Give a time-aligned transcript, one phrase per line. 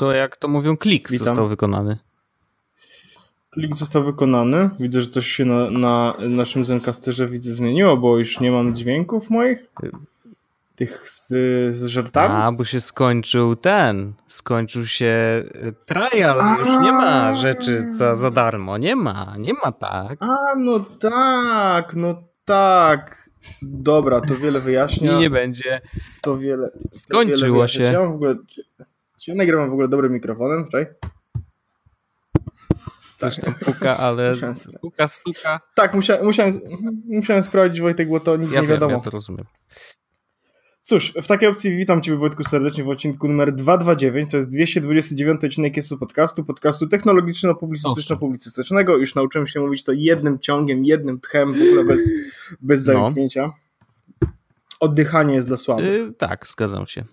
[0.00, 1.26] To jak to mówią, klik Witam.
[1.26, 1.98] został wykonany.
[3.50, 4.70] Klik został wykonany.
[4.80, 9.30] Widzę, że coś się na, na naszym Zencasterze widzę zmieniło, bo już nie mam dźwięków
[9.30, 9.66] moich.
[10.74, 11.28] Tych z,
[11.76, 12.34] z żartami.
[12.34, 14.12] A, bo się skończył ten.
[14.26, 16.40] Skończył się y, trial.
[16.40, 18.78] A, już nie ma rzeczy za, za darmo.
[18.78, 20.18] Nie ma, nie ma tak.
[20.22, 23.30] A, no tak, no tak.
[23.62, 25.18] Dobra, to wiele wyjaśnia.
[25.18, 25.80] Nie będzie.
[26.22, 26.70] To wiele.
[26.90, 27.92] Skończyło wiele się.
[27.92, 28.34] W ogóle,
[29.20, 30.64] czy ja nagrywam w ogóle dobrym mikrofonem?
[30.64, 30.86] Czekaj.
[33.16, 34.34] Coś tam puka, ale
[34.80, 35.60] puka, stuka.
[35.74, 36.60] Tak, musiałem, musiałem,
[37.06, 38.90] musiałem sprawdzić Wojtek, bo to nic ja nie wiadomo.
[38.90, 39.46] Wiem, ja to rozumiem.
[40.80, 45.44] Cóż, w takiej opcji witam Cię Wojtku serdecznie w odcinku numer 229, to jest 229
[45.44, 48.96] odcinek jest podcastu, podcastu technologiczno-publicystyczno-publicystycznego.
[48.96, 52.10] Już nauczyłem się mówić to jednym ciągiem, jednym tchem, w ogóle bez,
[52.60, 53.42] bez zamknięcia.
[53.42, 53.52] No.
[54.80, 55.86] Oddychanie jest dla słabych.
[55.86, 57.04] Yy, tak, zgadzam się.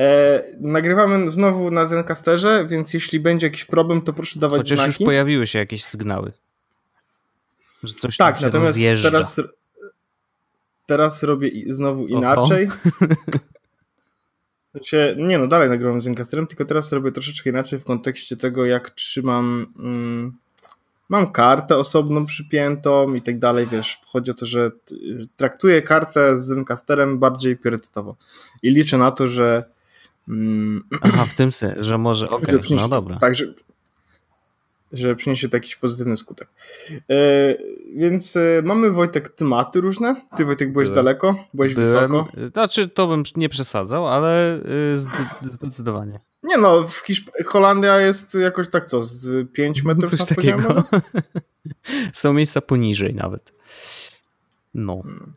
[0.00, 5.02] E, nagrywamy znowu na Zencasterze, więc jeśli będzie jakiś problem, to proszę dawać Chociaż znaki.
[5.02, 6.32] już pojawiły się jakieś sygnały.
[7.82, 9.10] Że coś tak, tam się natomiast rozjeżdża.
[9.10, 9.40] teraz,
[10.86, 12.68] teraz robię znowu inaczej.
[14.74, 18.66] Znaczy, nie no, dalej nagrywam z Zencasterem, tylko teraz robię troszeczkę inaczej w kontekście tego,
[18.66, 19.72] jak trzymam...
[19.78, 20.38] Mm,
[21.08, 24.70] mam kartę osobną przypiętą i tak dalej, wiesz, chodzi o to, że
[25.36, 28.16] traktuję kartę z Zencasterem bardziej priorytetowo
[28.62, 29.64] i liczę na to, że
[30.28, 33.16] mm, Aha, w tym sensie, że może, okej, okay, no dobra.
[33.16, 33.34] Tak,
[34.92, 36.48] że, przyniesie to jakiś pozytywny skutek.
[36.90, 37.14] E,
[37.96, 40.16] więc e, mamy Wojtek tematy różne.
[40.36, 41.04] Ty Wojtek byłeś Byłem.
[41.04, 41.86] daleko, byłeś Byłem.
[41.88, 42.28] wysoko.
[42.52, 44.60] Znaczy to bym nie przesadzał, ale e,
[45.42, 46.20] zdecydowanie.
[46.42, 50.84] Nie no, w Hiszp Holandia jest jakoś tak co, z 5 metrów Coś takiego.
[52.12, 53.52] Są miejsca poniżej nawet.
[54.74, 55.02] No.
[55.02, 55.32] Hmm.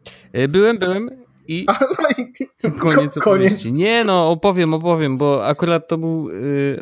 [0.50, 1.09] Byłem, byłem
[1.47, 1.66] i
[2.63, 3.66] no koniec, koniec.
[3.66, 6.81] Nie no, opowiem, opowiem, bo akurat to był y,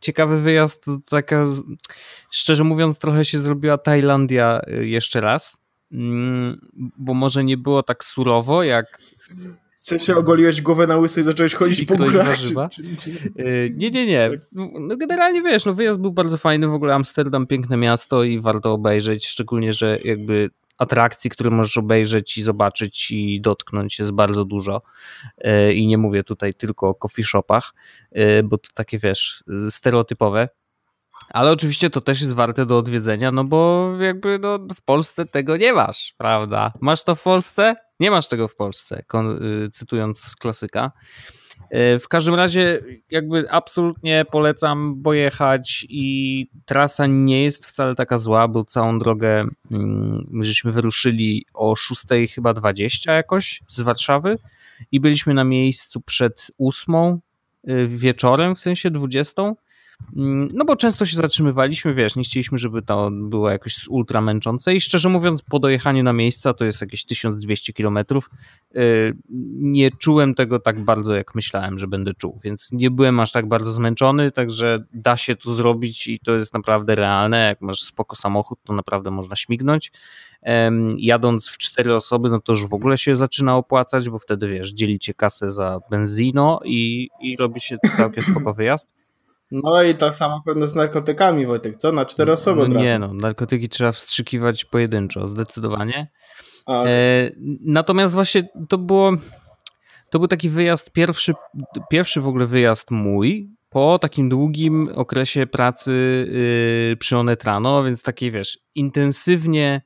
[0.00, 1.46] ciekawy wyjazd, to taka,
[2.30, 5.58] szczerze mówiąc, trochę się zrobiła Tajlandia y, jeszcze raz,
[5.92, 5.96] y,
[6.76, 8.98] bo może nie było tak surowo, jak
[9.88, 12.38] czy się ogoliłeś głowę na łysy i zacząłeś chodzić I po górach?
[12.70, 12.80] Czy,
[13.42, 14.30] y, Nie, nie, nie.
[14.80, 18.72] No generalnie wiesz, no wyjazd był bardzo fajny, w ogóle Amsterdam piękne miasto i warto
[18.72, 24.82] obejrzeć, szczególnie, że jakby atrakcji, które możesz obejrzeć i zobaczyć i dotknąć jest bardzo dużo.
[25.38, 27.74] Y, I nie mówię tutaj tylko o coffee shopach,
[28.16, 30.48] y, bo to takie wiesz, stereotypowe.
[31.28, 35.56] Ale oczywiście to też jest warte do odwiedzenia, no bo jakby no, w Polsce tego
[35.56, 36.72] nie masz, prawda?
[36.80, 37.76] Masz to w Polsce?
[38.00, 39.02] Nie masz tego w Polsce,
[39.66, 40.92] y, cytując klasyka.
[41.74, 42.80] Y, w każdym razie,
[43.10, 50.26] jakby absolutnie polecam pojechać i trasa nie jest wcale taka zła, bo całą drogę mm,
[50.30, 54.38] my żeśmy wyruszyli o 6 chyba 20 jakoś z Warszawy
[54.92, 56.94] i byliśmy na miejscu przed 8
[57.68, 59.54] y, wieczorem, w sensie 20 Mm,
[60.52, 64.80] no bo często się zatrzymywaliśmy, wiesz, nie chcieliśmy, żeby to było jakoś ultra męczące i
[64.80, 68.30] szczerze mówiąc po dojechaniu na miejsca, to jest jakieś 1200 kilometrów,
[68.76, 69.16] y,
[69.58, 73.48] nie czułem tego tak bardzo, jak myślałem, że będę czuł, więc nie byłem aż tak
[73.48, 78.16] bardzo zmęczony, także da się to zrobić i to jest naprawdę realne, jak masz spoko
[78.16, 79.92] samochód, to naprawdę można śmignąć.
[80.96, 84.72] Jadąc w cztery osoby, no to już w ogóle się zaczyna opłacać, bo wtedy wiesz,
[84.72, 88.94] dzielicie kasę za benzino i, i robi się całkiem spoko wyjazd.
[89.50, 91.92] No i tak samo pewno z narkotykami, Wojtek, co?
[91.92, 96.10] Na cztery osoby no Nie no, narkotyki trzeba wstrzykiwać pojedynczo, zdecydowanie.
[96.68, 97.30] E,
[97.64, 99.12] natomiast właśnie to było,
[100.10, 101.34] to był taki wyjazd, pierwszy,
[101.90, 105.92] pierwszy w ogóle wyjazd mój, po takim długim okresie pracy
[106.90, 109.82] yy, przy Onetrano, więc takiej wiesz, intensywnie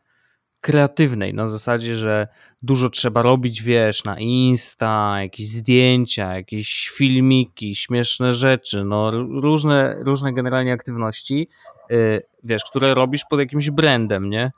[0.63, 2.29] kreatywnej, na zasadzie, że
[2.63, 9.11] dużo trzeba robić, wiesz, na Insta, jakieś zdjęcia, jakieś filmiki, śmieszne rzeczy, no
[9.41, 11.49] różne, różne generalnie aktywności,
[11.91, 14.53] yy, wiesz, które robisz pod jakimś brandem, nie?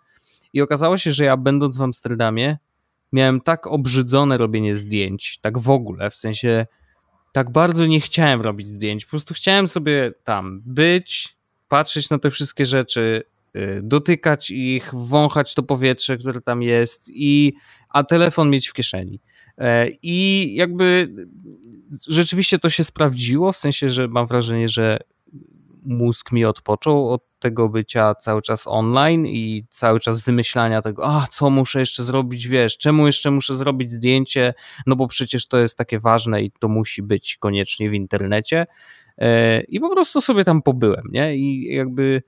[0.52, 2.58] I okazało się, że ja będąc w Amsterdamie
[3.12, 6.66] miałem tak obrzydzone robienie zdjęć, tak w ogóle, w sensie
[7.32, 11.36] tak bardzo nie chciałem robić zdjęć, po prostu chciałem sobie tam być,
[11.68, 13.22] patrzeć na te wszystkie rzeczy,
[13.82, 17.54] dotykać ich, wąchać to powietrze, które tam jest, i,
[17.88, 19.20] a telefon mieć w kieszeni.
[19.58, 21.14] E, I jakby
[22.08, 24.98] rzeczywiście to się sprawdziło, w sensie, że mam wrażenie, że
[25.84, 31.26] mózg mi odpoczął od tego bycia cały czas online i cały czas wymyślania tego, a
[31.30, 34.54] co muszę jeszcze zrobić, wiesz, czemu jeszcze muszę zrobić zdjęcie,
[34.86, 38.66] no bo przecież to jest takie ważne i to musi być koniecznie w internecie.
[39.18, 41.36] E, I po prostu sobie tam pobyłem, nie?
[41.36, 42.22] I jakby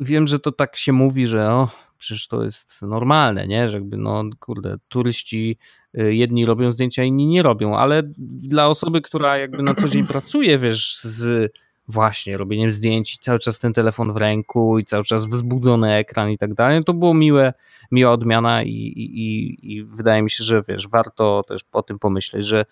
[0.00, 3.68] wiem, że to tak się mówi, że o, przecież to jest normalne, nie?
[3.68, 5.58] Że jakby, no kurde, turyści
[5.98, 10.06] y, jedni robią zdjęcia, inni nie robią, ale dla osoby, która jakby na co dzień
[10.14, 11.52] pracuje, wiesz, z
[11.88, 16.30] właśnie robieniem zdjęć i cały czas ten telefon w ręku i cały czas wzbudzony ekran
[16.30, 17.52] i tak dalej, to było miłe,
[17.90, 22.46] miła odmiana i, i, i wydaje mi się, że wiesz, warto też po tym pomyśleć,
[22.46, 22.64] że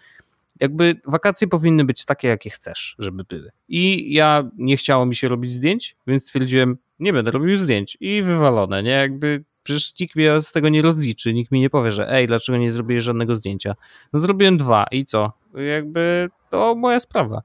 [0.61, 3.51] jakby wakacje powinny być takie, jakie chcesz, żeby były.
[3.69, 8.23] I ja nie chciało mi się robić zdjęć, więc stwierdziłem, nie będę robił zdjęć i
[8.23, 8.91] wywalone, nie?
[8.91, 12.59] Jakby przecież nikt mnie z tego nie rozliczy, nikt mi nie powie, że ej, dlaczego
[12.59, 13.75] nie zrobiłeś żadnego zdjęcia?
[14.13, 15.33] No zrobiłem dwa i co?
[15.55, 17.43] Jakby to moja sprawa.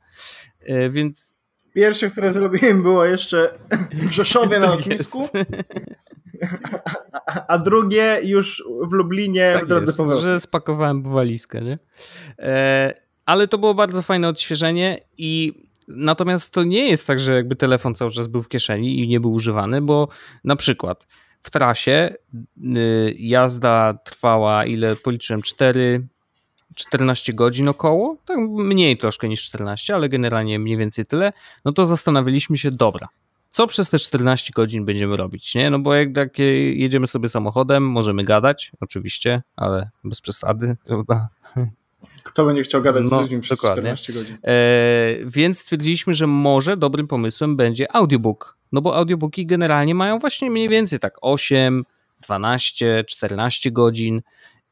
[0.59, 1.31] E, więc
[1.73, 3.59] Pierwsze, które zrobiłem, było jeszcze
[3.93, 5.29] w Rzeszowie na lotnisku.
[7.47, 10.23] A drugie już w Lublinie tak w drodze powrotnej.
[10.33, 11.77] że spakowałem walizkę, nie?
[12.39, 12.93] E,
[13.25, 15.53] ale to było bardzo fajne odświeżenie i
[15.87, 19.19] natomiast to nie jest tak, że jakby telefon cały czas był w kieszeni i nie
[19.19, 20.07] był używany, bo
[20.43, 21.07] na przykład
[21.41, 22.15] w trasie
[22.57, 26.07] y, jazda trwała, ile policzyłem, 4,
[26.75, 31.33] 14 godzin około, tak mniej troszkę niż 14, ale generalnie mniej więcej tyle,
[31.65, 33.07] no to zastanawialiśmy się, dobra,
[33.51, 35.69] co przez te 14 godzin będziemy robić, nie?
[35.69, 36.39] No bo jak, jak
[36.73, 41.29] jedziemy sobie samochodem, możemy gadać, oczywiście, ale bez przesady, prawda?
[42.23, 43.81] Kto będzie chciał gadać no, z ludźmi przez dokładnie.
[43.81, 44.37] 14 godzin?
[44.43, 48.57] E, więc stwierdziliśmy, że może dobrym pomysłem będzie audiobook.
[48.71, 51.83] No bo audiobooki generalnie mają właśnie mniej więcej tak 8,
[52.21, 54.21] 12, 14 godzin.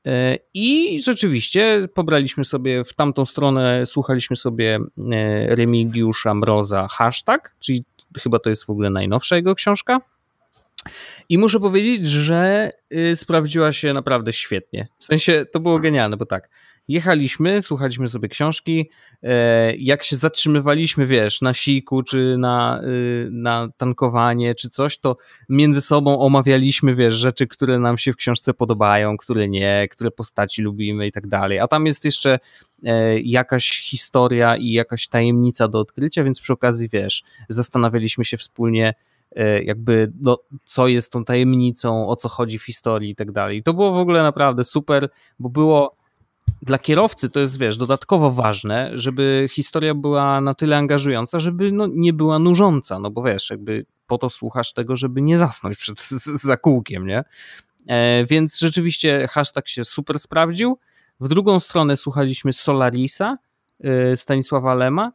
[0.05, 4.79] E, I rzeczywiście pobraliśmy sobie w tamtą stronę, słuchaliśmy sobie
[5.11, 7.83] e, Remigiusza Mroza hashtag, czyli
[8.17, 10.01] chyba to jest w ogóle najnowsza jego książka.
[11.29, 14.87] I muszę powiedzieć, że y, sprawdziła się naprawdę świetnie.
[14.99, 16.49] W sensie to było genialne, bo tak,
[16.89, 18.89] jechaliśmy, słuchaliśmy sobie książki,
[19.23, 25.17] e, jak się zatrzymywaliśmy, wiesz, na siku, czy na, y, na tankowanie, czy coś, to
[25.49, 30.61] między sobą omawialiśmy, wiesz, rzeczy, które nam się w książce podobają, które nie, które postaci
[30.61, 31.59] lubimy i tak dalej.
[31.59, 32.39] A tam jest jeszcze
[32.83, 38.93] e, jakaś historia i jakaś tajemnica do odkrycia, więc przy okazji, wiesz, zastanawialiśmy się wspólnie,
[39.35, 43.63] e, jakby no, co jest tą tajemnicą, o co chodzi w historii i tak dalej.
[43.63, 45.09] To było w ogóle naprawdę super,
[45.39, 45.98] bo było
[46.61, 51.87] dla kierowcy to jest, wiesz, dodatkowo ważne, żeby historia była na tyle angażująca, żeby no,
[51.91, 55.99] nie była nużąca, no bo wiesz, jakby po to słuchasz tego, żeby nie zasnąć przed
[56.51, 57.23] zakółkiem, nie?
[57.87, 60.79] E, więc rzeczywiście hashtag się super sprawdził.
[61.19, 63.37] W drugą stronę słuchaliśmy Solarisa
[63.79, 65.11] e, Stanisława Lema,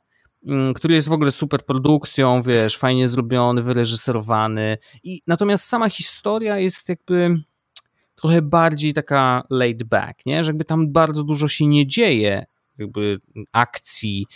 [0.47, 4.79] mm, który jest w ogóle super produkcją, wiesz, fajnie zrobiony, wyreżyserowany.
[5.05, 7.37] I natomiast sama historia jest jakby
[8.25, 10.45] trochę bardziej taka laid back, nie?
[10.45, 12.47] że jakby tam bardzo dużo się nie dzieje,
[12.79, 13.21] jakby
[13.53, 14.27] akcji,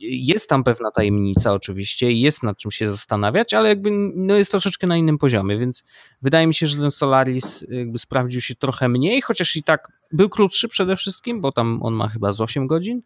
[0.00, 4.86] jest tam pewna tajemnica oczywiście, jest nad czym się zastanawiać, ale jakby no jest troszeczkę
[4.86, 5.84] na innym poziomie, więc
[6.22, 10.28] wydaje mi się, że ten Solaris jakby sprawdził się trochę mniej, chociaż i tak był
[10.28, 13.02] krótszy przede wszystkim, bo tam on ma chyba z 8 godzin,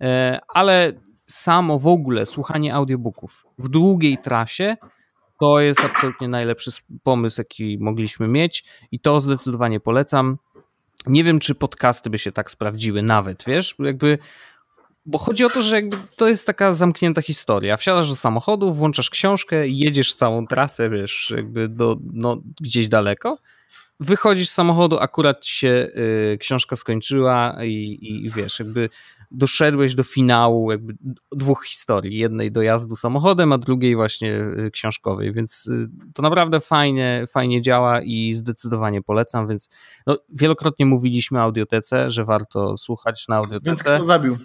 [0.00, 0.92] e, ale
[1.26, 4.76] samo w ogóle słuchanie audiobooków w długiej trasie
[5.42, 6.70] to jest absolutnie najlepszy
[7.02, 10.38] pomysł, jaki mogliśmy mieć i to zdecydowanie polecam.
[11.06, 14.18] Nie wiem, czy podcasty by się tak sprawdziły nawet, wiesz, jakby
[15.06, 15.82] bo chodzi o to, że
[16.16, 17.76] to jest taka zamknięta historia.
[17.76, 23.38] Wsiadasz do samochodu, włączasz książkę, jedziesz całą trasę, wiesz, jakby do, no, gdzieś daleko,
[24.00, 25.90] wychodzisz z samochodu, akurat się
[26.32, 28.88] y, książka skończyła i, i wiesz, jakby
[29.34, 30.94] doszedłeś do finału jakby
[31.32, 32.18] dwóch historii.
[32.18, 38.00] Jednej dojazdu samochodem, a drugiej właśnie y, książkowej, więc y, to naprawdę fajnie, fajnie działa
[38.02, 39.68] i zdecydowanie polecam, więc
[40.06, 43.70] no, wielokrotnie mówiliśmy o audiotece, że warto słuchać na audiotece.
[43.70, 44.36] Więc kto zabił?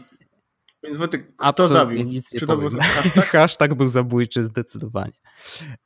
[0.83, 2.03] Więc Wojtek, kto Absolutnie zabił?
[2.03, 3.25] Nic nie Czy to był hashtag?
[3.31, 5.13] hashtag był zabójczy zdecydowanie.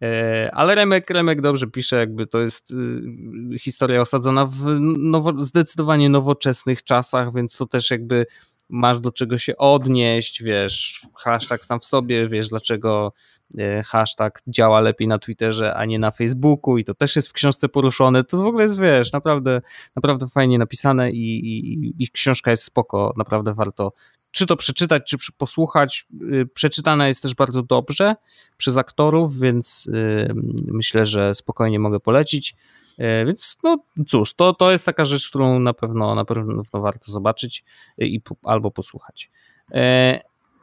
[0.03, 4.65] E, ale Remek, Remek dobrze pisze, jakby to jest y, historia osadzona w
[4.97, 8.25] nowo, zdecydowanie nowoczesnych czasach, więc to też jakby
[8.71, 13.13] masz do czego się odnieść, wiesz, hashtag sam w sobie, wiesz dlaczego
[13.57, 17.33] e, hashtag działa lepiej na Twitterze, a nie na Facebooku i to też jest w
[17.33, 19.61] książce poruszone, to w ogóle jest, wiesz, naprawdę,
[19.95, 23.93] naprawdę fajnie napisane i, i, i książka jest spoko, naprawdę warto
[24.31, 26.07] czy to przeczytać, czy posłuchać.
[26.33, 28.15] Y, przeczytana jest też bardzo dobrze
[28.57, 30.33] przez aktorów, więc y,
[30.67, 32.55] myślę, że spokojnie mogę polecić.
[33.01, 33.77] Y, więc no
[34.07, 37.63] cóż, to, to jest taka rzecz, którą na pewno na pewno warto zobaczyć
[37.97, 39.31] i albo posłuchać.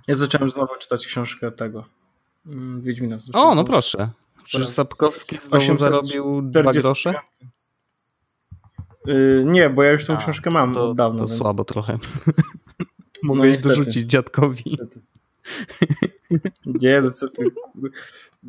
[0.06, 1.84] Ja zacząłem znowu czytać książkę tego
[2.46, 3.16] mm, Wiedźmina.
[3.32, 4.10] O, no proszę.
[4.46, 7.14] Czy Sapkowski znowu zarobił dwa grosze?
[9.44, 11.20] nie, bo ja już tą A, książkę mam to, od dawna.
[11.20, 11.38] To więc...
[11.38, 11.98] słabo trochę.
[13.22, 14.78] Mogłeś no, dorzucić dziadkowi.
[16.66, 17.44] Nie, no co ty...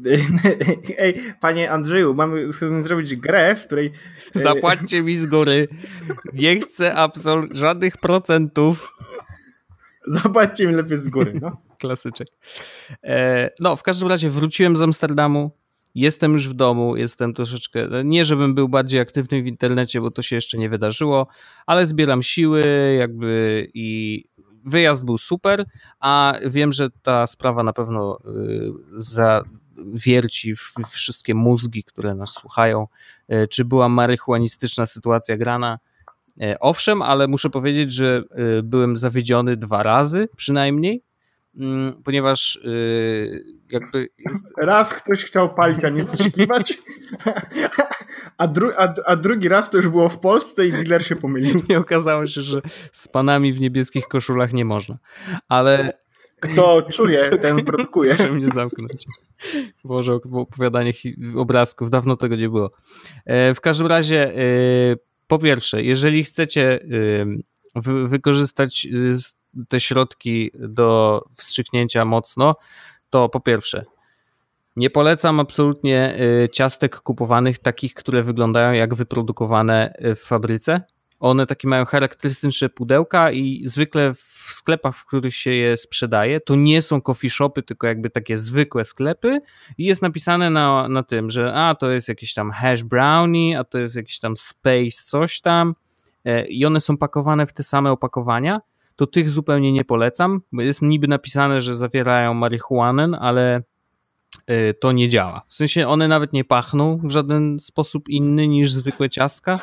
[1.00, 3.91] Ej, panie Andrzeju, mamy chcemy zrobić grę, w której...
[4.36, 5.67] E, Zapłaćcie mi z góry.
[6.33, 8.93] Nie chcę absol żadnych procentów.
[10.07, 11.57] Zapłaćcie mi lepiej z góry, no.
[11.79, 12.27] Klasyczek.
[13.03, 15.51] E, no, w każdym razie wróciłem z Amsterdamu.
[15.95, 20.21] Jestem już w domu, jestem troszeczkę, nie żebym był bardziej aktywny w internecie, bo to
[20.21, 21.27] się jeszcze nie wydarzyło,
[21.65, 22.63] ale zbieram siły
[23.00, 24.25] jakby i
[24.66, 25.66] wyjazd był super,
[26.00, 30.56] a wiem, że ta sprawa na pewno y, zawierci
[30.89, 32.88] wszystkie mózgi, które nas słuchają.
[33.34, 35.80] Y, czy była marihuanistyczna sytuacja grana?
[36.42, 38.24] Y, owszem, ale muszę powiedzieć, że
[38.63, 41.04] byłem zawiedziony dwa razy przynajmniej,
[41.56, 42.60] mm, ponieważ
[43.72, 44.10] jakby.
[44.58, 46.78] Raz ktoś chciał palić, a nie wstrzykiwać,
[48.39, 51.62] a, dru a, a, drugi raz to już było w Polsce i dealer się pomylił.
[51.69, 54.98] I okazało się, że z panami w niebieskich koszulach nie można.
[55.48, 55.93] Ale.
[56.39, 58.12] Kto czuje, ten produkuje.
[58.12, 59.05] Muszę mnie zamknąć.
[59.84, 60.93] Boże, opowiadanie
[61.36, 62.72] obrazków, dawno tego nie było.
[63.25, 64.41] E, w każdym razie, e,
[65.27, 66.79] po pierwsze, jeżeli chcecie
[67.75, 68.88] e, wykorzystać
[69.67, 72.55] te środki do wstrzyknięcia mocno,
[73.10, 73.86] to po pierwsze,
[74.76, 80.82] nie polecam absolutnie y, ciastek kupowanych takich, które wyglądają jak wyprodukowane y, w fabryce.
[81.20, 86.56] One takie mają charakterystyczne pudełka i zwykle w sklepach, w których się je sprzedaje, to
[86.56, 89.40] nie są coffee shopy, tylko jakby takie zwykłe sklepy
[89.78, 93.64] i jest napisane na, na tym, że a to jest jakiś tam hash brownie, a
[93.64, 95.76] to jest jakiś tam space coś tam
[96.26, 98.62] e, i one są pakowane w te same opakowania
[99.00, 103.64] to tych zupełnie nie polecam, bo jest niby napisane, że zawierają marihuanę, ale
[104.79, 105.41] to nie działa.
[105.48, 109.60] W sensie one nawet nie pachną w żaden sposób inny niż zwykłe ciastka.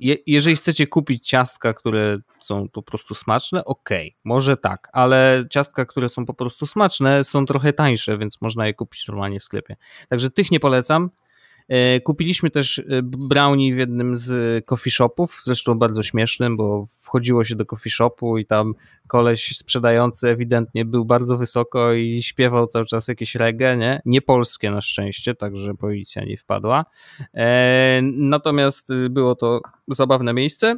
[0.00, 3.90] Je, jeżeli chcecie kupić ciastka, które są po prostu smaczne, ok,
[4.24, 8.74] może tak, ale ciastka, które są po prostu smaczne, są trochę tańsze, więc można je
[8.74, 9.76] kupić normalnie w sklepie.
[10.08, 11.10] Także tych nie polecam.
[11.68, 17.44] E, kupiliśmy też e, brownie w jednym z coffee shopów, zresztą bardzo śmiesznym, bo wchodziło
[17.44, 18.74] się do coffee shopu i tam
[19.08, 24.02] koleś sprzedający ewidentnie był bardzo wysoko i śpiewał cały czas jakieś reggae, nie?
[24.04, 26.84] Nie polskie na szczęście, także policja nie wpadła.
[27.34, 30.76] E, natomiast było to zabawne miejsce.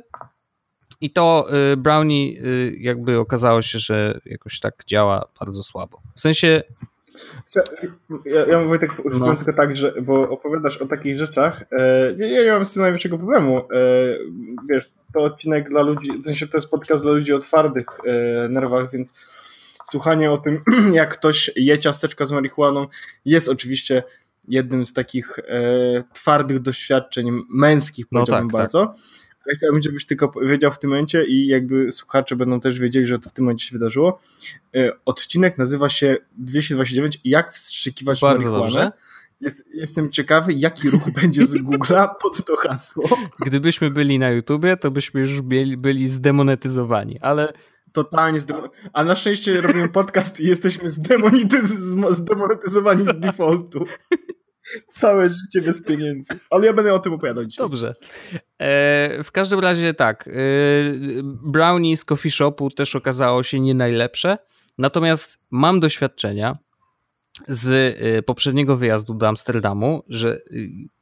[1.00, 2.32] I to brownie
[2.80, 6.00] jakby okazało się, że jakoś tak działa bardzo słabo.
[6.14, 6.62] W sensie
[8.24, 9.36] ja, ja mówię tak, no.
[9.36, 11.64] tylko tak, że bo opowiadasz o takich rzeczach.
[11.72, 13.58] E, ja, ja nie mam z tym największego problemu.
[13.58, 13.62] E,
[14.70, 18.48] wiesz, to odcinek dla ludzi, w sensie to jest podcast dla ludzi o twardych e,
[18.48, 19.14] nerwach, więc
[19.84, 22.86] słuchanie o tym, jak ktoś je ciasteczka z marihuaną,
[23.24, 24.02] jest oczywiście
[24.48, 28.86] jednym z takich e, twardych doświadczeń męskich, no powiedziałbym no tak, bardzo.
[28.86, 28.96] Tak.
[29.48, 33.18] Ja chciałbym, żebyś tylko wiedział w tym momencie i jakby słuchacze będą też wiedzieli, że
[33.18, 34.20] to w tym momencie się wydarzyło.
[34.76, 38.92] E, odcinek nazywa się 229 Jak wstrzykiwać Bardzo marihuanę.
[39.40, 43.08] Jest, jestem ciekawy, jaki ruch będzie z Google'a pod to hasło.
[43.40, 47.52] Gdybyśmy byli na YouTubie, to byśmy już byli, byli zdemonetyzowani, ale
[47.92, 48.90] totalnie zdemonetyzowani.
[48.92, 50.90] A na szczęście robimy podcast i jesteśmy
[52.10, 53.84] zdemonetyzowani z defaultu.
[54.90, 56.34] Całe życie bez pieniędzy.
[56.50, 57.64] Ale ja będę o tym opowiadał dzisiaj.
[57.64, 57.94] Dobrze.
[58.58, 60.28] E, w każdym razie tak.
[60.28, 60.32] E,
[61.24, 64.38] brownie z coffee shopu też okazało się nie najlepsze.
[64.78, 66.58] Natomiast mam doświadczenia
[67.48, 70.38] z e, poprzedniego wyjazdu do Amsterdamu, że e,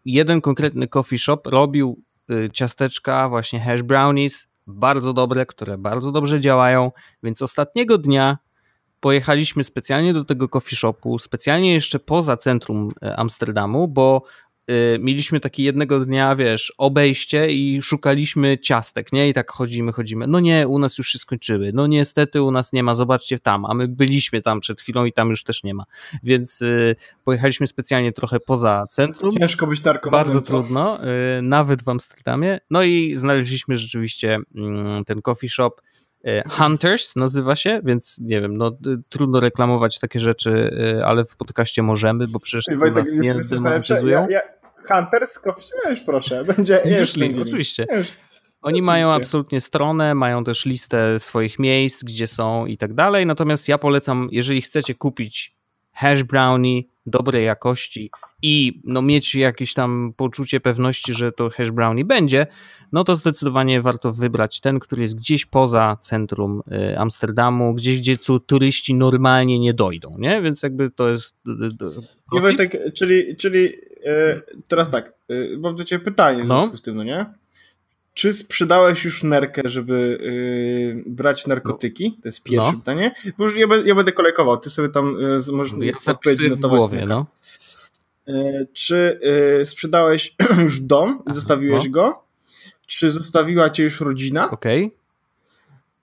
[0.04, 6.40] jeden konkretny coffee shop robił e, ciasteczka, właśnie hash brownies, bardzo dobre, które bardzo dobrze
[6.40, 6.92] działają,
[7.22, 8.38] więc ostatniego dnia
[9.04, 14.22] pojechaliśmy specjalnie do tego coffee shopu, specjalnie jeszcze poza centrum e, Amsterdamu, bo
[14.70, 19.28] y, mieliśmy taki jednego dnia, wiesz, obejście i szukaliśmy ciastek, nie?
[19.28, 20.26] I tak chodzimy, chodzimy.
[20.26, 21.70] No nie, u nas już się skończyły.
[21.74, 25.12] No niestety u nas nie ma, zobaczcie tam, a my byliśmy tam przed chwilą i
[25.12, 25.84] tam już też nie ma.
[26.22, 29.32] Więc y, pojechaliśmy specjalnie trochę poza centrum.
[29.38, 30.24] Ciężko być narkomanem.
[30.24, 30.98] Bardzo trudno,
[31.38, 32.60] y, nawet w Amsterdamie.
[32.70, 36.03] No i znaleźliśmy rzeczywiście mm, ten coffee shop, E,
[36.48, 38.78] Hunters nazywa się, więc nie wiem, no
[39.08, 44.28] trudno reklamować takie rzeczy, e, ale w podcaście możemy, bo przecież Wojtek, nas nie demonetyzują.
[44.28, 44.40] Ja, ja,
[44.88, 45.40] Hunters,
[45.90, 47.86] już proszę, będzie już link, oczywiście.
[47.96, 48.12] Już.
[48.64, 48.86] Oni Oczywiście.
[48.86, 53.26] mają absolutnie stronę, mają też listę swoich miejsc, gdzie są i tak dalej.
[53.26, 55.56] Natomiast ja polecam, jeżeli chcecie kupić
[55.94, 58.10] hash brownie dobrej jakości
[58.42, 62.46] i no, mieć jakieś tam poczucie pewności, że to hash brownie będzie,
[62.92, 68.16] no to zdecydowanie warto wybrać ten, który jest gdzieś poza centrum y, Amsterdamu, gdzieś, gdzie
[68.46, 70.42] turyści normalnie nie dojdą, nie?
[70.42, 71.36] Więc jakby to jest...
[72.32, 73.72] I Wojtek, czyli, czyli
[74.68, 75.12] teraz tak,
[75.58, 76.60] mam do Ciebie pytanie w no.
[76.60, 77.26] związku z tym, no nie?
[78.14, 80.18] Czy sprzedałeś już nerkę, żeby
[81.04, 82.18] yy, brać narkotyki?
[82.22, 82.78] To jest pierwsze no.
[82.78, 83.12] pytanie.
[83.38, 87.04] Bo już ja, ja, będę kolejkował, ty sobie tam yy, możesz ja odpowiedzieć na głowie,
[87.06, 87.26] no.
[88.26, 89.20] Yy, czy
[89.58, 91.90] yy, sprzedałeś już dom, Aha, zostawiłeś no.
[91.90, 92.24] go?
[92.86, 94.50] Czy zostawiła cię już rodzina?
[94.50, 94.84] Okej.
[94.84, 95.03] Okay.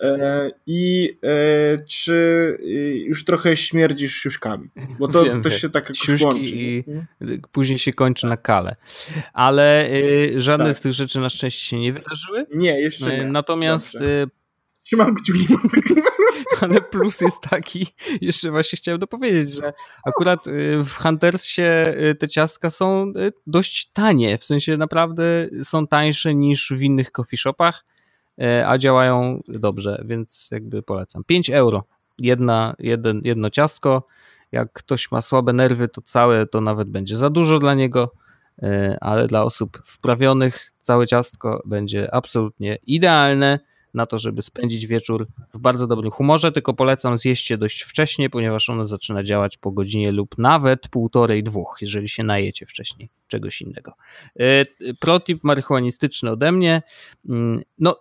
[0.01, 2.13] E, I e, czy
[2.65, 4.70] y, już trochę śmierdzisz siuszkami?
[5.00, 6.55] Bo to Wiem, też się tak jakoś łączy.
[6.55, 6.84] I
[7.51, 8.75] później się kończy na kale.
[9.34, 10.75] Ale y, żadne tak.
[10.75, 12.46] z tych rzeczy na szczęście się nie wydarzyły.
[12.55, 13.25] Nie, jeszcze nie.
[13.25, 14.27] Natomiast Dobrze.
[14.84, 15.48] Trzymam kciuki.
[16.62, 17.88] Ale plus jest taki,
[18.22, 19.74] jeszcze właśnie chciałem dopowiedzieć, że
[20.05, 20.39] akurat
[20.86, 23.13] w Huntersie te ciastka są
[23.48, 27.86] dość tanie, w sensie naprawdę są tańsze niż w innych coffee shopach.
[28.41, 31.24] E, a działają dobrze, więc jakby polecam.
[31.24, 31.83] 5 euro,
[32.19, 34.07] jedna, jeden, jedno ciastko.
[34.51, 38.13] Jak ktoś ma słabe nerwy, to całe to nawet będzie za dużo dla niego,
[38.62, 43.60] e, ale dla osób wprawionych całe ciastko będzie absolutnie idealne
[43.93, 48.29] na to, żeby spędzić wieczór w bardzo dobrym humorze, tylko polecam zjeść je dość wcześnie,
[48.29, 53.62] ponieważ ono zaczyna działać po godzinie lub nawet półtorej, dwóch, jeżeli się najecie wcześniej czegoś
[53.62, 53.93] innego.
[54.39, 54.65] E,
[55.00, 56.81] protip marihuanistyczny ode mnie.
[57.29, 57.95] Mm, no,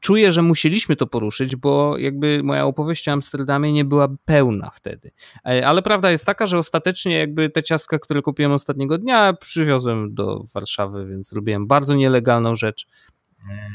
[0.00, 5.10] czuję, że musieliśmy to poruszyć, bo jakby moja opowieść o Amsterdamie nie była pełna wtedy.
[5.46, 10.14] E, ale prawda jest taka, że ostatecznie jakby te ciastka, które kupiłem ostatniego dnia, przywiozłem
[10.14, 12.86] do Warszawy, więc zrobiłem bardzo nielegalną rzecz.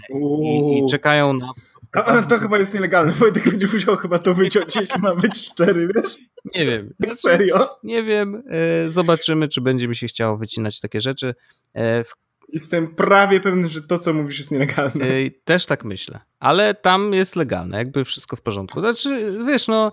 [0.09, 1.51] I, i czekają na.
[1.93, 3.11] A, to chyba jest nielegalne.
[3.11, 6.17] Wojtek będzie musiał chyba to wyciąć, jeśli ma być szczery, wiesz?
[6.55, 6.93] Nie wiem.
[7.03, 7.69] Tak serio?
[7.83, 8.43] Nie wiem.
[8.49, 11.35] E, zobaczymy, czy będzie mi się chciało wycinać takie rzeczy.
[11.75, 12.03] E,
[12.53, 15.05] Jestem prawie pewny, że to, co mówisz, jest nielegalne.
[15.43, 16.19] Też tak myślę.
[16.39, 18.79] Ale tam jest legalne, jakby wszystko w porządku.
[18.79, 19.91] Znaczy, wiesz, no,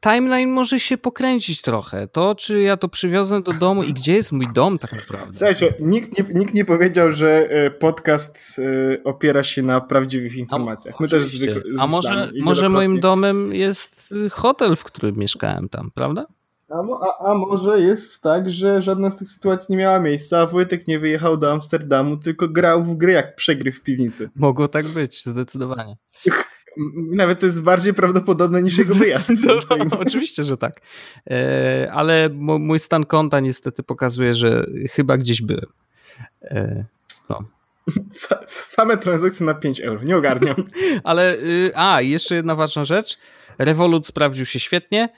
[0.00, 2.08] timeline może się pokręcić trochę.
[2.08, 5.34] To, czy ja to przywiozę do domu i gdzie jest mój dom tak naprawdę.
[5.34, 11.00] Słuchajcie, nikt nie, nikt nie powiedział, że e, podcast e, opiera się na prawdziwych informacjach.
[11.00, 11.62] My też zwykle.
[11.78, 16.26] A może, może moim domem jest hotel, w którym mieszkałem tam, prawda?
[16.68, 20.46] A, a, a, może jest tak, że żadna z tych sytuacji nie miała miejsca, a
[20.46, 24.30] Wojtek nie wyjechał do Amsterdamu, tylko grał w gry jak przegry w piwnicy.
[24.36, 25.96] Mogło tak być, zdecydowanie.
[26.96, 29.32] Nawet to jest bardziej prawdopodobne niż jego wyjazd.
[30.06, 30.74] Oczywiście, że tak.
[31.30, 35.66] E, ale mój stan konta niestety pokazuje, że chyba gdzieś byłem.
[36.42, 36.84] E,
[37.28, 37.44] no.
[38.46, 40.56] Same transakcje na 5 euro, nie ogarniam.
[41.04, 43.18] ale, y, a, jeszcze jedna ważna rzecz.
[43.58, 45.08] Revolut sprawdził się świetnie.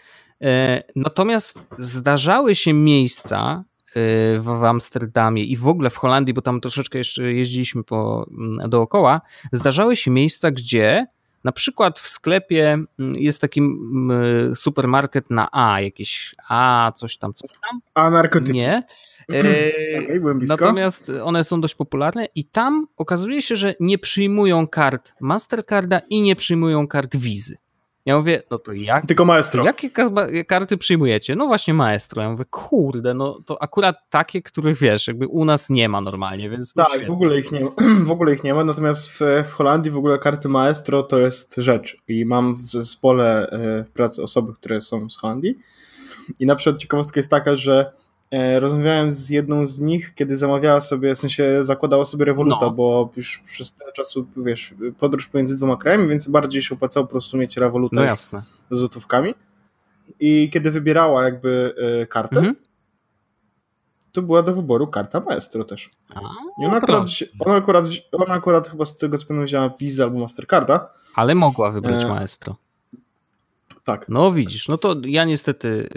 [0.42, 3.64] E, natomiast zdarzały się miejsca
[3.96, 8.70] e, w Amsterdamie i w ogóle w Holandii, bo tam troszeczkę jeszcze jeździliśmy po, mm,
[8.70, 9.20] dookoła,
[9.52, 11.06] zdarzały się miejsca, gdzie
[11.44, 17.34] na przykład w sklepie mm, jest taki mm, supermarket na A, jakiś A, coś tam,
[17.34, 17.80] coś tam.
[17.94, 18.52] A narkotyki.
[18.52, 18.82] Nie.
[19.32, 19.40] E,
[19.98, 25.98] okay, natomiast one są dość popularne i tam okazuje się, że nie przyjmują kart Mastercarda
[25.98, 27.56] i nie przyjmują kart Wizy.
[28.08, 29.06] Ja mówię, no to jak?
[29.06, 29.64] Tylko maestro.
[29.64, 29.90] Jakie
[30.46, 31.36] karty przyjmujecie?
[31.36, 32.22] No właśnie maestro.
[32.22, 36.50] Ja mówię, kurde, no to akurat takie, których wiesz, jakby u nas nie ma normalnie,
[36.50, 36.72] więc.
[36.72, 37.70] Tak, w ogóle ich nie ma.
[38.04, 41.54] w ogóle ich nie ma, natomiast w, w Holandii w ogóle karty maestro to jest
[41.56, 41.96] rzecz.
[42.08, 45.58] I mam w zespole e, w pracy osoby, które są z Holandii.
[46.40, 47.92] I na przykład ciekawostka jest taka, że
[48.58, 52.70] rozmawiałem z jedną z nich, kiedy zamawiała sobie, w sensie zakładała sobie rewoluta, no.
[52.70, 57.10] bo już przez tyle czasu, wiesz, podróż pomiędzy dwoma krajami, więc bardziej się opłacało po
[57.10, 58.42] prostu mieć rewoluta no jasne.
[58.70, 59.34] z złotówkami.
[60.20, 62.56] I kiedy wybierała jakby e, kartę, mhm.
[64.12, 65.90] to była do wyboru karta Maestro też.
[66.14, 66.20] A,
[66.62, 67.08] I ona akurat,
[67.46, 70.90] ona, akurat, ona akurat chyba z tego co pamiętam wzięła Visa albo Mastercarda.
[71.14, 72.08] Ale mogła wybrać e...
[72.08, 72.56] Maestro.
[73.88, 74.06] Tak.
[74.08, 75.88] No widzisz, no to ja niestety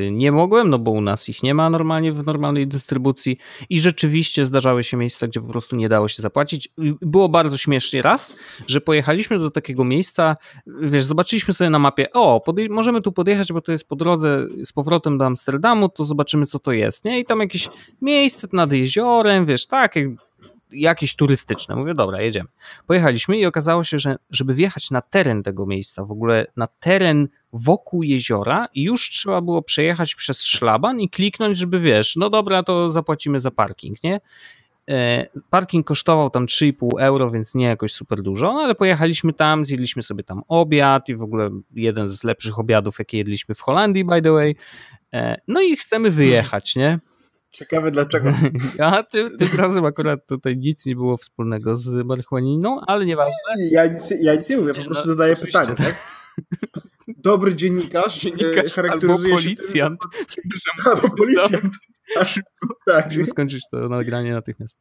[0.00, 3.38] yy, nie mogłem, no bo u nas ich nie ma normalnie w normalnej dystrybucji
[3.70, 6.68] i rzeczywiście zdarzały się miejsca, gdzie po prostu nie dało się zapłacić.
[7.00, 12.42] Było bardzo śmiesznie raz, że pojechaliśmy do takiego miejsca, wiesz, zobaczyliśmy sobie na mapie, o,
[12.70, 16.58] możemy tu podjechać, bo to jest po drodze z powrotem do Amsterdamu, to zobaczymy co
[16.58, 17.20] to jest, nie?
[17.20, 17.68] I tam jakieś
[18.02, 19.96] miejsce nad jeziorem, wiesz, tak,
[20.72, 21.76] jakieś turystyczne.
[21.76, 22.48] Mówię, dobra, jedziemy.
[22.86, 27.28] Pojechaliśmy i okazało się, że żeby wjechać na teren tego miejsca, w ogóle na teren
[27.52, 32.90] wokół jeziora, już trzeba było przejechać przez szlaban i kliknąć, żeby wiesz, no dobra, to
[32.90, 34.20] zapłacimy za parking, nie?
[34.88, 39.64] E, parking kosztował tam 3,5 euro, więc nie jakoś super dużo, no ale pojechaliśmy tam,
[39.64, 44.04] zjedliśmy sobie tam obiad i w ogóle jeden z lepszych obiadów, jakie jedliśmy w Holandii,
[44.04, 44.56] by the way.
[45.14, 46.98] E, no i chcemy wyjechać, nie?
[47.58, 48.30] Ciekawe dlaczego.
[48.82, 53.34] A tym, tym razem akurat tutaj nic nie było wspólnego z marihuaniną, ale nieważne.
[53.70, 55.74] Ja nic, ja nic nie mówię, po prostu no, zadaję pytanie.
[55.74, 55.94] Tak?
[57.08, 60.00] Dobry dziennikarz, dziennikarz charakteryzuje albo policjant.
[60.28, 60.90] Się...
[60.90, 61.74] Albo policjant.
[62.86, 63.06] tak.
[63.06, 64.78] Musimy skończyć to nagranie natychmiast.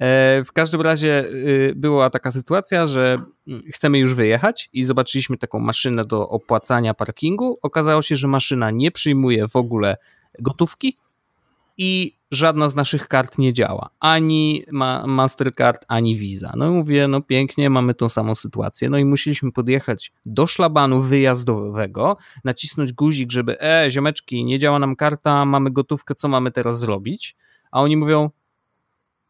[0.00, 5.36] E, w każdym razie y, była taka sytuacja, że mm, chcemy już wyjechać i zobaczyliśmy
[5.36, 7.58] taką maszynę do opłacania parkingu.
[7.62, 9.96] Okazało się, że maszyna nie przyjmuje w ogóle
[10.38, 10.96] gotówki
[11.78, 13.90] i żadna z naszych kart nie działa.
[14.00, 16.52] Ani ma Mastercard, ani Visa.
[16.56, 18.90] No i mówię, no pięknie, mamy tą samą sytuację.
[18.90, 24.96] No i musieliśmy podjechać do szlabanu wyjazdowego, nacisnąć guzik, żeby e, ziomeczki, nie działa nam
[24.96, 27.36] karta, mamy gotówkę, co mamy teraz zrobić?
[27.70, 28.30] A oni mówią,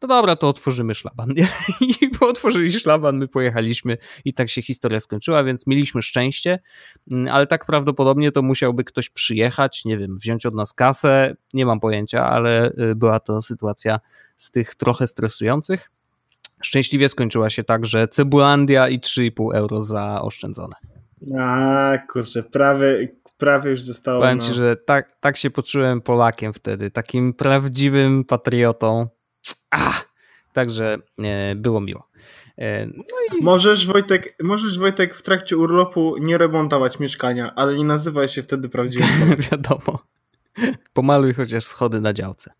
[0.01, 1.33] to dobra, to otworzymy szlaban.
[2.01, 6.59] I po otworzyli szlaban, my pojechaliśmy i tak się historia skończyła, więc mieliśmy szczęście,
[7.11, 11.65] mm, ale tak prawdopodobnie to musiałby ktoś przyjechać, nie wiem, wziąć od nas kasę, nie
[11.65, 13.99] mam pojęcia, ale y, była to sytuacja
[14.37, 15.91] z tych trochę stresujących.
[16.61, 20.75] Szczęśliwie skończyła się tak, że Cebulandia i 3,5 euro zaoszczędzone.
[21.39, 24.21] A, kurczę, prawie, prawie już zostało.
[24.21, 24.43] Powiem no.
[24.43, 29.07] ci, że tak, tak się poczułem Polakiem wtedy, takim prawdziwym patriotą
[29.71, 30.09] Ach,
[30.53, 32.07] także e, było miło.
[32.57, 33.03] E, no
[33.39, 33.43] i...
[33.43, 38.69] możesz, Wojtek, możesz, Wojtek, w trakcie urlopu nie remontować mieszkania, ale nie nazywaj się wtedy
[38.69, 39.35] prawdziwym.
[39.51, 39.99] Wiadomo.
[40.93, 42.51] Pomaluj chociaż schody na działce.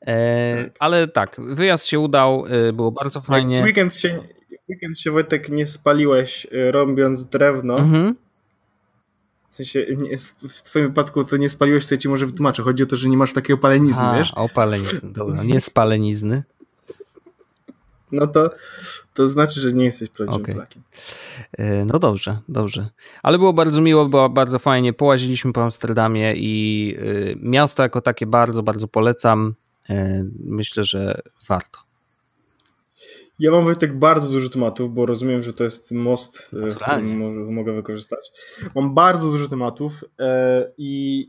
[0.00, 0.76] E, tak.
[0.78, 3.54] Ale tak, wyjazd się udał, e, było bardzo fajnie.
[3.56, 4.22] Jak w weekend się,
[4.68, 7.78] weekend się Wojtek nie spaliłeś robiąc drewno.
[7.78, 8.14] Mhm.
[9.50, 12.62] W sensie, nie, w twoim wypadku to nie spaliłeś, to ja ci może wytłumaczę.
[12.62, 14.32] Chodzi o to, że nie masz takiej opalenizny, A, wiesz?
[14.34, 15.42] opalenizny, dobra.
[15.42, 16.42] Nie spalenizny.
[18.12, 18.50] No to,
[19.14, 20.54] to znaczy, że nie jesteś prawdziwym okay.
[20.54, 20.82] Polakiem.
[21.52, 22.88] E, no dobrze, dobrze.
[23.22, 24.92] Ale było bardzo miło, było bardzo fajnie.
[24.92, 29.54] Połaziliśmy po Amsterdamie i e, miasto jako takie bardzo, bardzo polecam.
[29.90, 31.78] E, myślę, że warto.
[33.40, 37.72] Ja mam Wojtek bardzo dużo tematów, bo rozumiem, że to jest most, w którym mogę
[37.72, 38.30] wykorzystać.
[38.74, 40.04] Mam bardzo dużo tematów
[40.78, 41.26] i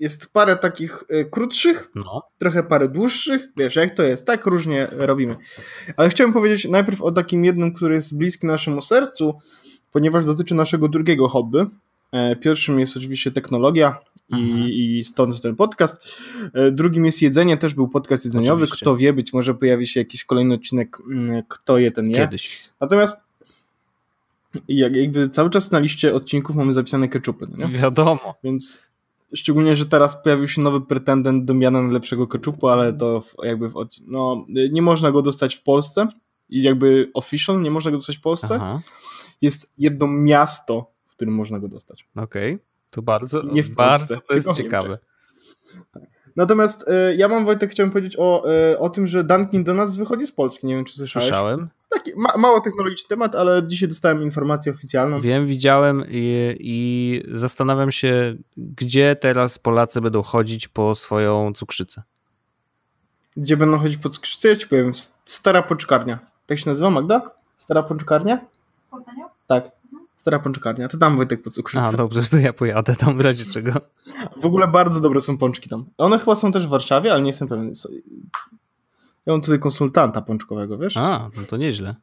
[0.00, 2.22] jest parę takich e, krótszych, no.
[2.38, 3.48] trochę parę dłuższych.
[3.56, 5.36] Wiesz, jak to jest, tak różnie robimy.
[5.96, 9.34] Ale chciałem powiedzieć najpierw o takim jednym, który jest bliski naszemu sercu,
[9.92, 11.58] ponieważ dotyczy naszego drugiego hobby.
[12.12, 13.98] E, pierwszym jest oczywiście technologia
[14.28, 14.68] i, mhm.
[14.68, 16.04] i, stąd ten podcast.
[16.54, 18.64] E, drugim jest jedzenie, też był podcast jedzeniowy.
[18.64, 18.84] Oczywiście.
[18.84, 22.16] Kto wie, być może pojawi się jakiś kolejny odcinek, mm, kto je, ten je.
[22.16, 22.60] Kiedyś.
[22.80, 23.26] Natomiast
[24.68, 27.46] jakby cały czas na liście odcinków mamy zapisane ketchupy.
[27.58, 27.66] Nie?
[27.66, 28.34] Wiadomo.
[28.44, 28.82] Więc
[29.34, 33.68] Szczególnie, że teraz pojawił się nowy pretendent do miana najlepszego keczupu, ale to w, jakby
[33.68, 33.74] w,
[34.06, 36.06] no, nie można go dostać w Polsce
[36.48, 38.54] i jakby official nie można go dostać w Polsce.
[38.54, 38.80] Aha.
[39.42, 40.91] Jest jedno miasto,
[41.22, 42.08] którym można go dostać.
[42.16, 42.66] Okej, okay.
[42.90, 44.98] to bardzo, nie w bardzo to jest ciekawe.
[45.92, 46.02] Tak.
[46.36, 50.26] Natomiast y, ja mam Wojtek, chciałem powiedzieć o, y, o tym, że Dunkin Donuts wychodzi
[50.26, 50.66] z Polski.
[50.66, 51.28] Nie wiem, czy słyszałeś.
[51.28, 51.68] Słyszałem.
[51.90, 55.20] Taki ma, mało technologiczny temat, ale dzisiaj dostałem informację oficjalną.
[55.20, 62.02] Wiem, widziałem i, i zastanawiam się, gdzie teraz Polacy będą chodzić po swoją cukrzycę.
[63.36, 64.48] Gdzie będą chodzić po cukrzycę?
[64.48, 64.92] Ja ci powiem,
[65.24, 66.18] stara poczkarnia.
[66.46, 67.30] Tak się nazywa, Magda?
[67.56, 68.46] Stara poczkarnia?
[68.90, 69.24] Poznaniu?
[69.46, 69.81] Tak.
[70.22, 70.88] Stara pączkarnia.
[70.88, 71.84] To tam Wojtek po cukrzycę.
[71.84, 73.72] A, dobrze, to ja pojadę tam w razie czego.
[74.42, 75.84] W ogóle bardzo dobre są pączki tam.
[75.98, 77.72] One chyba są też w Warszawie, ale nie jestem pewien.
[79.26, 80.96] Ja mam tutaj konsultanta pączkowego, wiesz?
[80.96, 81.94] A, no to nieźle.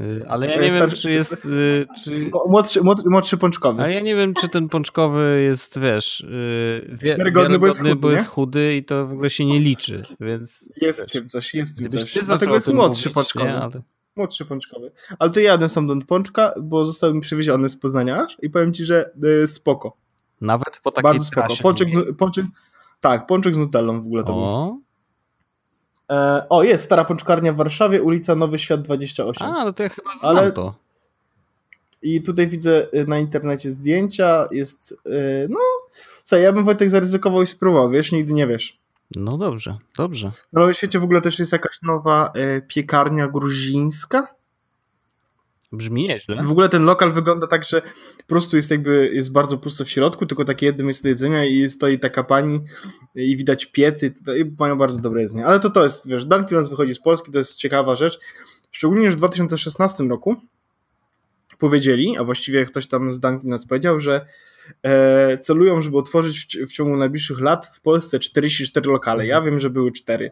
[0.00, 1.44] Y, ale ja nie wiem, czy jest.
[1.44, 2.30] Y, czy...
[2.48, 3.82] Młodszy, młodszy pączkowy.
[3.82, 7.96] Ale ja nie wiem, czy ten pączkowy jest, wiesz, y, wie, wiarygodny, bo, jest chudy,
[7.96, 10.02] bo jest chudy i to w ogóle się nie liczy.
[10.20, 12.18] Więc, jest wiesz, tym coś, jest tym coś.
[12.24, 13.44] Dlatego jest młodszy mówić, pączkowy.
[13.44, 13.82] Nie, ale...
[14.16, 14.90] Młodszy pączkowy.
[15.18, 18.72] Ale to ja jadłem sam do pączka, bo został mi przywieziony z Poznania i powiem
[18.72, 19.10] ci, że
[19.46, 19.96] spoko.
[20.40, 21.54] Nawet po takiej Bardzo spoko.
[21.62, 22.46] Pączek, z, pączek,
[23.00, 24.66] tak, pączek z nutellą w ogóle to o.
[24.66, 24.82] był.
[26.16, 29.48] E, o, jest stara pączkarnia w Warszawie, ulica Nowy Świat 28.
[29.48, 30.52] A, no to ja chyba znam Ale...
[30.52, 30.74] to.
[32.02, 35.60] I tutaj widzę y, na internecie zdjęcia, jest, yy, no,
[36.24, 38.83] co, ja bym Wojtek zaryzykował i spróbował, wiesz, nigdy nie wiesz.
[39.16, 40.30] No dobrze, dobrze.
[40.52, 44.34] No w świecie w ogóle też jest jakaś nowa y, piekarnia gruzińska.
[45.72, 46.42] Brzmi nieźle.
[46.42, 47.82] W ogóle ten lokal wygląda tak, że
[48.16, 51.44] po prostu jest jakby, jest bardzo pusto w środku, tylko takie jedno miejsce do jedzenia
[51.44, 52.60] i stoi taka pani
[53.14, 55.46] i widać piecy i mają bardzo dobre jedzenie.
[55.46, 58.18] Ale to to jest, wiesz, Dunkin' wychodzi z Polski, to jest ciekawa rzecz.
[58.70, 60.36] Szczególnie, że w 2016 roku
[61.58, 64.26] powiedzieli, a właściwie ktoś tam z Dunkin' powiedział, że
[65.40, 69.26] celują, żeby otworzyć w, ciągu najbliższych lat w Polsce 44 lokale.
[69.26, 70.30] Ja wiem, że były 4.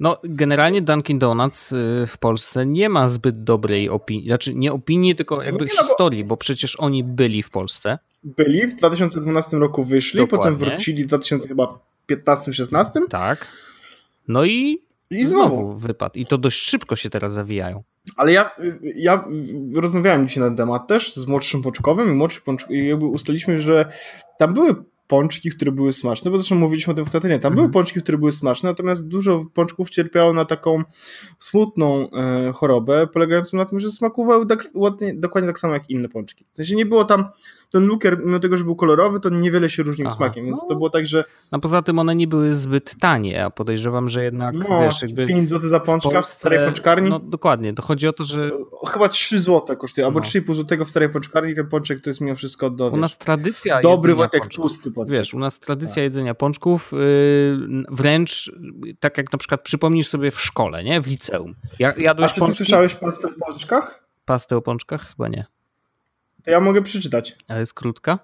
[0.00, 5.16] No, generalnie Dunkin' Donuts y, w Polsce nie ma zbyt dobrej opinii, znaczy nie opinii,
[5.16, 6.28] tylko jakby no, historii, bo...
[6.28, 6.36] bo...
[6.36, 7.98] przecież oni byli w Polsce.
[8.24, 10.56] Byli, w 2012 roku wyszli, Dokładnie.
[10.56, 12.86] potem wrócili w 2015-16.
[13.10, 13.46] Tak.
[14.28, 15.54] No i, I znowu.
[15.54, 16.18] znowu wypadł.
[16.18, 17.82] I to dość szybko się teraz zawijają.
[18.16, 18.50] Ale ja,
[18.94, 19.24] ja
[19.74, 23.60] rozmawiałem dzisiaj na ten temat też z młodszym Pączkowym i młodszy Pączk, i jakby ustaliliśmy,
[23.60, 23.92] że
[24.38, 24.74] tam były
[25.06, 27.54] pączki, które były smaczne, bo zresztą mówiliśmy o tym w Katynie, tam mhm.
[27.54, 30.82] były pączki, które były smaczne, natomiast dużo pączków cierpiało na taką
[31.38, 36.08] smutną e, chorobę, polegającą na tym, że smakowały tak, ładnie, dokładnie tak samo jak inne
[36.08, 36.44] pączki.
[36.52, 37.24] W sensie nie było tam,
[37.72, 40.16] ten lukier, mimo tego, że był kolorowy, to niewiele się różnił Aha.
[40.16, 40.68] smakiem, więc no.
[40.68, 41.24] to było tak, że...
[41.50, 45.26] A poza tym one nie były zbyt tanie, a podejrzewam, że jednak, no, wiesz, jakby...
[45.26, 47.10] 5 zł za pączka Polsce, w starej pączkarni.
[47.10, 48.50] No dokładnie, to chodzi o to, że...
[48.88, 50.24] Chyba 3 zł kosztuje, albo no.
[50.24, 53.80] 3,5 zł w starej pączkarni, ten pączek to jest mimo wszystko do, U nas tradycja
[53.80, 55.16] Dobry Wojtek tłusty pączek.
[55.16, 56.02] Wiesz, u nas tradycja tak.
[56.02, 58.50] jedzenia pączków yy, wręcz
[59.00, 61.00] tak jak na przykład przypomnisz sobie w szkole, nie?
[61.00, 61.54] W liceum.
[61.78, 62.56] Ja, jadłeś A czy pączki?
[62.56, 64.06] słyszałeś pastę o pączkach?
[64.24, 65.08] Pastę o pączkach?
[65.08, 65.46] Chyba nie.
[66.46, 67.36] To ja mogę przeczytać.
[67.48, 68.18] Ale jest krótka?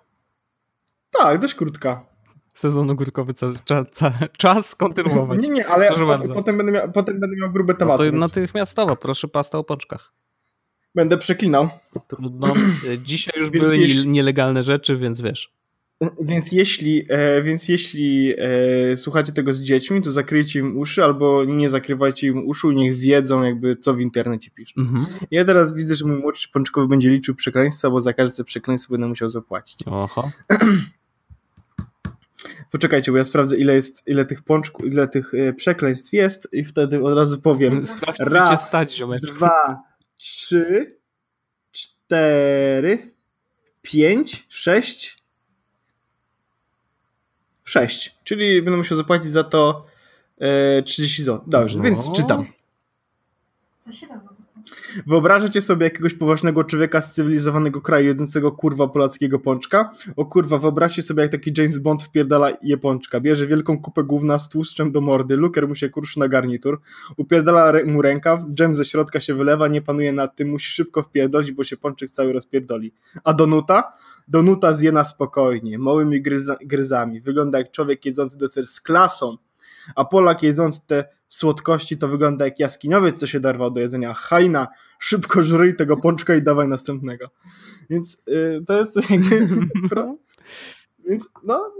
[1.10, 2.06] Tak, dość krótka.
[2.54, 5.40] Sezon ogórkowy, ca, ca, ca, czas kontynuować.
[5.42, 7.98] Nie, nie, ale po, potem, będę miał, potem będę miał grube tematy.
[7.98, 8.20] No to więc...
[8.20, 10.12] natychmiastowo, proszę pasta o pączkach.
[10.94, 11.68] Będę przeklinał.
[12.08, 12.54] Trudno.
[13.04, 14.08] Dzisiaj już były jeśli...
[14.08, 15.52] nielegalne rzeczy, więc wiesz.
[16.20, 21.44] Więc jeśli, e, więc jeśli e, słuchacie tego z dziećmi, to zakryjcie im uszy albo
[21.44, 24.80] nie zakrywajcie im uszu i niech wiedzą jakby co w internecie piszą.
[24.80, 25.06] Mhm.
[25.30, 29.08] Ja teraz widzę, że mój młodszy pączkowy będzie liczył przekleństwa, bo za każde przekleństwo będę
[29.08, 29.80] musiał zapłacić.
[29.86, 30.30] Oho.
[32.70, 36.64] Poczekajcie, bo ja sprawdzę ile jest, ile tych pączków, ile tych e, przekleństw jest i
[36.64, 37.86] wtedy od razu powiem.
[37.86, 39.82] Sprawdź, Raz, stać, dwa,
[40.16, 40.96] trzy,
[41.72, 43.14] cztery,
[43.82, 45.21] pięć, sześć,
[47.64, 48.14] sześć.
[48.24, 49.86] Czyli będę musiał zapłacić za to
[50.40, 51.44] e, 30 zł.
[51.46, 51.84] Dobrze, no.
[51.84, 52.46] więc czytam.
[53.80, 54.31] Za 7 zł.
[55.06, 59.92] Wyobrażacie sobie jakiegoś poważnego człowieka z cywilizowanego kraju jedzącego kurwa polackiego pączka?
[60.16, 63.20] O kurwa, wyobraźcie sobie jak taki James Bond wpierdala je pączka.
[63.20, 66.80] Bierze wielką kupę gówna z tłuszczem do mordy, luker mu się kruszy na garnitur,
[67.16, 71.52] upierdala mu rękaw, dżem ze środka się wylewa, nie panuje nad tym, musi szybko wpierdolić,
[71.52, 72.94] bo się pączek cały rozpierdoli.
[73.24, 73.92] A Donuta?
[74.28, 77.20] Donuta zje na spokojnie, małymi gryza gryzami.
[77.20, 79.36] Wygląda jak człowiek jedzący deser z klasą,
[79.96, 84.14] a Polak jedzący te słodkości to wygląda jak jaskiniowiec, co się darwał do jedzenia.
[84.14, 84.68] Hajna,
[84.98, 87.30] szybko żryj tego pączka i dawaj następnego.
[87.90, 89.48] Więc yy, to jest jakby...
[91.08, 91.72] Więc no,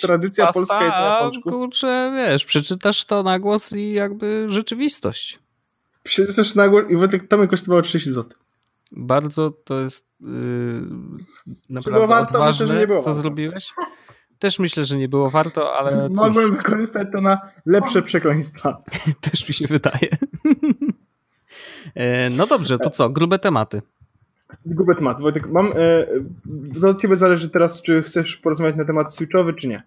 [0.00, 1.52] tradycja pasta, polska jedzenia pączków.
[1.52, 5.38] Kurczę, wiesz, przeczytasz to na głos i jakby rzeczywistość.
[6.02, 8.38] Przeczytasz na głos i Wojtek, to mi kosztowało 30 zł.
[8.92, 10.28] Bardzo to jest yy,
[11.68, 12.30] naprawdę warto?
[12.30, 13.22] odważne, Myślę, że nie było co warto.
[13.22, 13.72] zrobiłeś.
[14.42, 16.08] Też myślę, że nie było warto, ale.
[16.08, 16.56] Mogłem cóż.
[16.56, 18.78] wykorzystać to na lepsze przekleństwa.
[19.30, 20.08] Też mi się wydaje.
[21.94, 23.10] E, no dobrze, to co?
[23.10, 23.82] Grube tematy.
[24.66, 25.22] Grube tematy.
[25.22, 25.72] Wojtek, mam.
[26.82, 29.82] E, od ciebie zależy teraz, czy chcesz porozmawiać na temat switchowy, czy nie.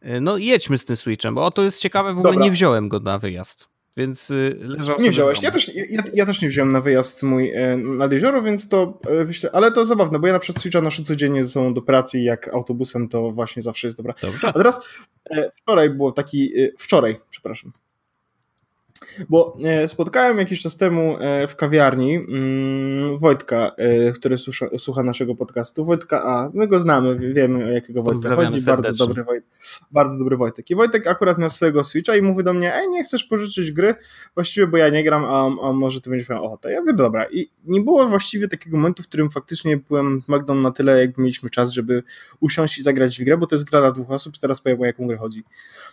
[0.00, 2.44] E, no jedźmy z tym switchem, bo to jest ciekawe, w ogóle Dobra.
[2.44, 3.68] nie wziąłem go na wyjazd.
[3.96, 5.42] Więc y, leżał Nie wziąłeś.
[5.42, 8.98] Ja też, ja, ja, też nie wziąłem na wyjazd mój e, nad jezioro, więc to
[9.44, 12.18] e, ale to zabawne, bo ja na przykład Switcha noszę codziennie ze sobą do pracy
[12.18, 14.14] i jak autobusem to właśnie zawsze jest dobra.
[14.22, 14.48] Dobrze.
[14.48, 14.80] A teraz
[15.30, 17.72] e, wczoraj było taki, wczoraj, przepraszam,
[19.28, 25.02] bo e, spotkałem jakiś czas temu e, w kawiarni mm, Wojtka, e, który słucha, słucha
[25.02, 25.84] naszego podcastu.
[25.84, 28.60] Wojtka A, my go znamy, wiemy o jakiego Wojtka chodzi.
[28.60, 29.44] Bardzo dobry, Wojt,
[29.90, 30.70] bardzo dobry Wojtek.
[30.70, 33.94] I Wojtek akurat miał swojego Switcha i mówi do mnie, ej, nie chcesz pożyczyć gry?
[34.34, 36.72] Właściwie, bo ja nie gram, a, a może ty będziesz miał ochotę.
[36.72, 37.26] Ja mówię, dobra.
[37.30, 41.22] I nie było właściwie takiego momentu, w którym faktycznie byłem z Magdą na tyle, jakby
[41.22, 42.02] mieliśmy czas, żeby
[42.40, 44.84] usiąść i zagrać w grę, bo to jest gra dla dwóch osób, teraz powiem o
[44.84, 45.44] jaką grę chodzi.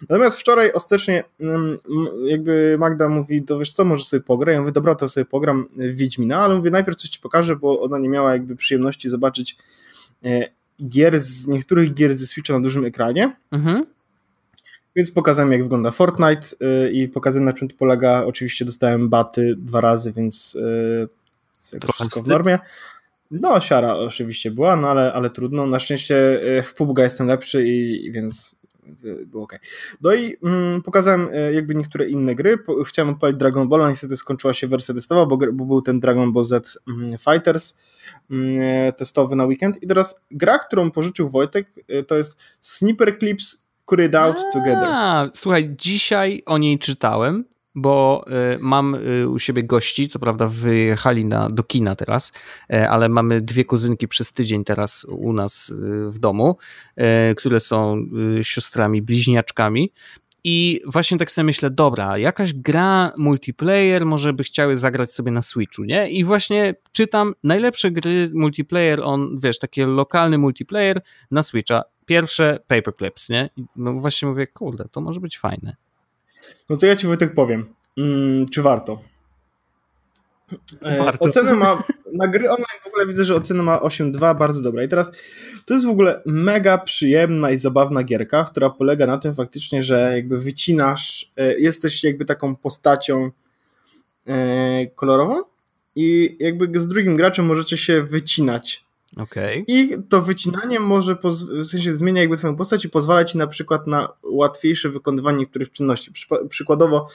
[0.09, 1.77] Natomiast wczoraj ostatecznie mm,
[2.25, 4.53] jakby Magda mówi, to wiesz co, może sobie pograć.
[4.53, 7.81] Ja mówię, dobra, to sobie pogram w Wiedźmina, ale mówię, najpierw coś ci pokażę, bo
[7.81, 9.57] ona nie miała jakby przyjemności zobaczyć
[10.23, 13.35] e, gier z, niektórych gier ze Switcha na dużym ekranie.
[13.51, 13.85] Mhm.
[14.95, 18.23] Więc pokazałem, jak wygląda Fortnite yy, i pokazałem, na czym to polega.
[18.25, 20.57] Oczywiście dostałem baty dwa razy, więc
[21.59, 22.59] yy, wszystko w normie.
[23.31, 25.67] No, siara oczywiście była, no ale, ale trudno.
[25.67, 28.55] Na szczęście w PUBG jestem lepszy i więc
[29.25, 29.59] było ok.
[30.01, 32.57] No i mm, pokazałem e, jakby niektóre inne gry.
[32.85, 36.45] Chciałem odpalić Dragon Ball, niestety skończyła się wersja testowa, bo, bo był ten Dragon Ball
[36.45, 37.77] Z mm, Fighters
[38.31, 39.83] mm, e, testowy na weekend.
[39.83, 43.67] I teraz gra, którą pożyczył Wojtek, e, to jest Sniper Clips
[44.05, 44.89] It Out A, Together.
[45.33, 47.45] Słuchaj, dzisiaj o niej czytałem
[47.77, 52.33] bo y, mam y, u siebie gości, co prawda wyjechali na, do kina teraz,
[52.73, 55.73] y, ale mamy dwie kuzynki przez tydzień teraz u nas
[56.07, 56.57] w domu,
[57.37, 58.05] które są
[58.41, 59.91] siostrami, bliźniaczkami.
[60.43, 65.41] I właśnie tak sobie myślę, dobra, jakaś gra multiplayer może by chciały zagrać sobie na
[65.41, 66.09] Switchu, nie?
[66.09, 71.83] I właśnie czytam najlepsze gry multiplayer, on, wiesz, takie lokalny multiplayer na Switcha.
[72.05, 73.49] Pierwsze Paperclips, nie?
[73.75, 75.86] No właśnie mówię, kurde, to może być fajne.
[76.69, 78.99] No to ja ci Wojtek powiem, mm, czy warto?
[80.81, 81.25] E, warto.
[81.25, 84.83] Ocenę ma, na gry online w ogóle widzę, że ocena ma 8.2, bardzo dobra.
[84.83, 85.11] I teraz
[85.65, 90.11] to jest w ogóle mega przyjemna i zabawna gierka, która polega na tym faktycznie, że
[90.15, 93.31] jakby wycinasz, e, jesteś jakby taką postacią
[94.27, 95.41] e, kolorową
[95.95, 99.63] i jakby z drugim graczem możecie się wycinać Okay.
[99.67, 101.17] I to wycinanie może
[101.61, 105.71] w sensie zmienia jakby twoją postać i pozwala ci na przykład na łatwiejsze wykonywanie niektórych
[105.71, 106.11] czynności.
[106.49, 107.07] przykładowo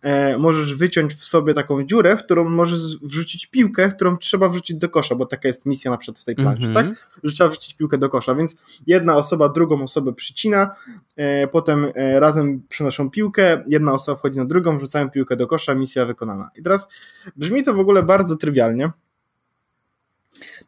[0.00, 4.76] e, możesz wyciąć w sobie taką dziurę, w którą możesz wrzucić piłkę, którą trzeba wrzucić
[4.76, 6.88] do kosza, bo taka jest misja na przykład w tej planszy, mm -hmm.
[6.88, 7.20] tak?
[7.24, 10.76] Że trzeba wrzucić piłkę do kosza, więc jedna osoba drugą osobę przycina,
[11.16, 15.74] e, potem e, razem przenoszą piłkę, jedna osoba wchodzi na drugą, wrzucają piłkę do kosza,
[15.74, 16.50] misja wykonana.
[16.56, 16.88] I teraz
[17.36, 18.90] brzmi to w ogóle bardzo trywialnie,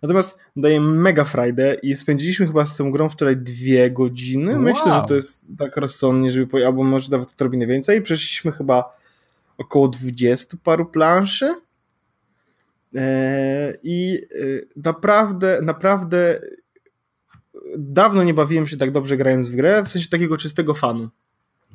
[0.03, 4.53] Natomiast daje mega frajdę i spędziliśmy chyba z tą grą wczoraj dwie godziny.
[4.53, 4.63] Wow.
[4.63, 8.03] Myślę, że to jest tak rozsądnie, żeby albo może nawet odrobinę więcej.
[8.03, 8.97] Przeszliśmy chyba
[9.59, 11.55] około 20 paru planszy.
[12.95, 14.47] Eee, I e,
[14.77, 16.41] naprawdę, naprawdę
[17.79, 21.09] dawno nie bawiłem się tak dobrze grając w grę, w sensie takiego czystego fanu.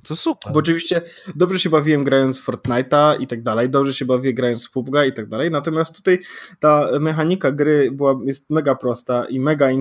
[0.07, 0.53] To super.
[0.53, 1.01] Bo oczywiście
[1.35, 5.07] dobrze się bawiłem grając w Fortnite'a i tak dalej, dobrze się bawię grając w PUBG'a
[5.07, 6.19] i tak dalej, natomiast tutaj
[6.59, 9.71] ta mechanika gry była, jest mega prosta i mega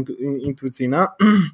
[0.41, 1.09] intuicyjna,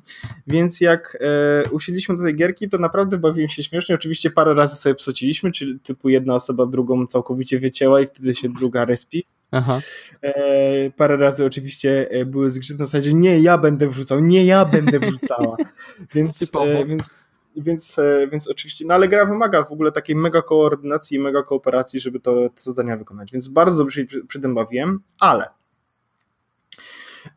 [0.47, 4.77] więc jak e, usiedliśmy do tej gierki, to naprawdę bawiłem się śmiesznie, oczywiście parę razy
[4.77, 9.25] sobie psociliśmy, czyli typu jedna osoba drugą całkowicie wycięła i wtedy się druga respi.
[9.51, 9.81] Aha.
[10.23, 14.65] E, parę razy oczywiście e, były zgrzyty na zasadzie nie ja będę wrzucał, nie ja
[14.65, 15.57] będę wrzucała.
[16.15, 17.11] więc, e, więc
[17.57, 21.43] więc, e, więc oczywiście, no ale gra wymaga w ogóle takiej mega koordynacji i mega
[21.43, 25.49] kooperacji, żeby to, te zadania wykonać, więc bardzo dobrze się przy, przy tym bawiłem, ale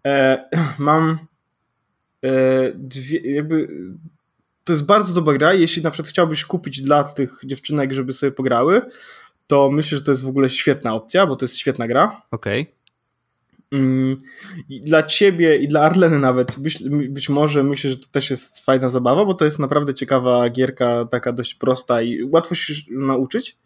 [0.05, 0.43] e,
[0.79, 1.19] mam
[2.23, 3.67] e, dwie, jakby
[4.63, 8.31] to jest bardzo dobra gra, jeśli na przykład chciałbyś kupić dla tych dziewczynek, żeby sobie
[8.31, 8.81] pograły,
[9.47, 12.21] to myślę, że to jest w ogóle świetna opcja, bo to jest świetna gra.
[12.31, 12.61] Okej.
[12.61, 12.76] Okay.
[13.71, 14.17] Mm,
[14.69, 18.65] I dla ciebie i dla Arleny nawet być, być może myślę, że to też jest
[18.65, 23.57] fajna zabawa, bo to jest naprawdę ciekawa gierka, taka dość prosta i łatwo się nauczyć.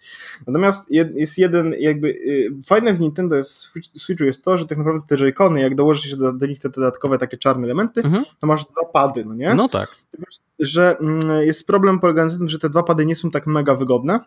[0.47, 5.07] Natomiast jest jeden jakby y, fajne w Nintendo jest, Switchu jest to, że tak naprawdę
[5.07, 8.23] te joycony, jak dołożysz się do, do, nich te dodatkowe takie czarne elementy, mhm.
[8.39, 9.53] to masz dwa pady, no nie?
[9.53, 9.95] No tak.
[10.59, 13.75] Że mm, jest problem polegający na tym, że te dwa pady nie są tak mega
[13.75, 14.19] wygodne.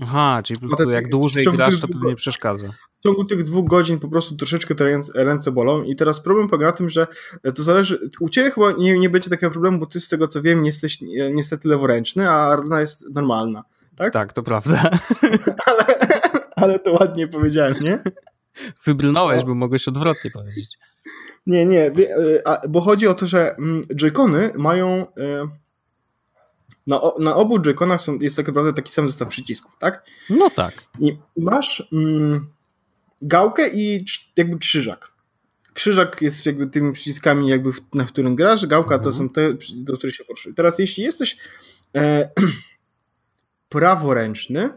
[0.00, 2.68] Aha, czyli po prostu jak dłużej grasz, to pewnie przeszkadza.
[3.00, 6.66] W ciągu tych dwóch godzin po prostu troszeczkę te ręce bolą i teraz problem polega
[6.66, 7.06] na tym, że
[7.54, 10.42] to zależy, u Ciebie chyba nie, nie będzie takiego problemu, bo Ty z tego co
[10.42, 10.98] wiem nie jesteś
[11.32, 13.64] niestety leworęczny, a Arlena jest normalna,
[13.96, 14.12] tak?
[14.12, 14.90] Tak, to prawda.
[15.66, 15.84] ale,
[16.56, 18.02] ale to ładnie powiedziałem, nie?
[18.84, 20.78] Wybrnąłeś, bo mogłeś odwrotnie powiedzieć.
[21.46, 21.92] Nie, nie,
[22.68, 25.48] bo chodzi o to, że mm, joycony mają e,
[26.88, 30.04] na, na obu joyconach są, jest tak naprawdę taki sam zestaw przycisków, tak?
[30.30, 30.84] No tak.
[31.00, 32.46] I masz mm,
[33.22, 34.04] gałkę i
[34.36, 35.12] jakby krzyżak.
[35.74, 39.02] Krzyżak jest jakby tymi przyciskami, jakby na którym grasz, gałka mhm.
[39.04, 40.54] to są te, do których się poruszysz.
[40.56, 41.36] Teraz jeśli jesteś
[41.96, 42.30] e,
[43.68, 44.70] praworęczny,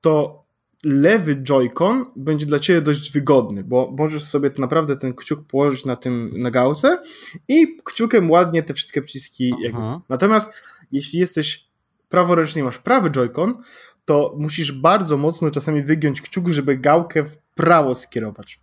[0.00, 0.44] to
[0.84, 5.96] lewy joycon będzie dla ciebie dość wygodny, bo możesz sobie naprawdę ten kciuk położyć na
[5.96, 7.02] tym na gałce
[7.48, 9.80] i kciukiem ładnie te wszystkie przyciski jakby.
[10.08, 10.54] Natomiast
[10.92, 11.70] jeśli jesteś
[12.08, 13.62] praworęczny i masz prawy joycon,
[14.04, 18.60] to musisz bardzo mocno czasami wygiąć kciuk, żeby gałkę w prawo skierować.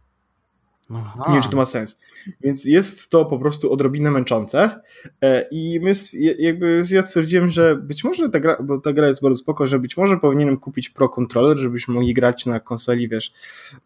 [0.94, 1.26] Aha.
[1.28, 2.00] Nie wiem, czy to ma sens.
[2.42, 4.82] Więc jest to po prostu odrobinę męczące
[5.22, 5.94] e, i my
[6.40, 9.80] jakby ja stwierdziłem, że być może ta gra, bo ta gra jest bardzo spoko, że
[9.80, 13.34] być może powinienem kupić Pro Controller, żebyśmy mogli grać na konsoli, wiesz,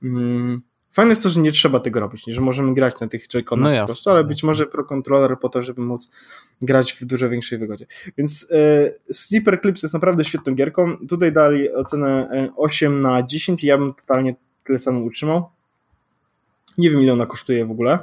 [0.04, 3.74] mm, Fajne jest to, że nie trzeba tego robić, że możemy grać na tych joyconach
[3.74, 6.12] no po prostu, ale być może Pro Controller po to, żeby móc
[6.62, 7.86] grać w dużo większej wygodzie.
[8.18, 10.98] Więc e, Sleeper Clips jest naprawdę świetną gierką.
[11.10, 15.50] Tutaj dali ocenę 8 e, na 10 i ja bym totalnie tyle samo utrzymał.
[16.78, 18.00] Nie wiem ile ona kosztuje w ogóle.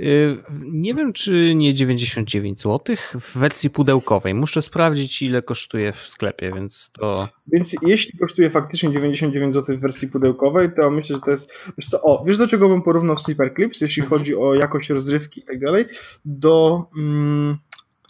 [0.00, 4.34] Y, nie wiem, czy nie 99 zł w wersji pudełkowej.
[4.34, 7.28] Muszę sprawdzić, ile kosztuje w sklepie, więc to.
[7.52, 11.52] Więc jeśli kosztuje faktycznie 99 zł w wersji pudełkowej, to myślę, że to jest.
[11.78, 14.18] Wiesz co, o, wiesz do czego bym porównał Sleeper Clips, jeśli mhm.
[14.18, 15.84] chodzi o jakość rozrywki i tak dalej,
[16.24, 17.56] do mm,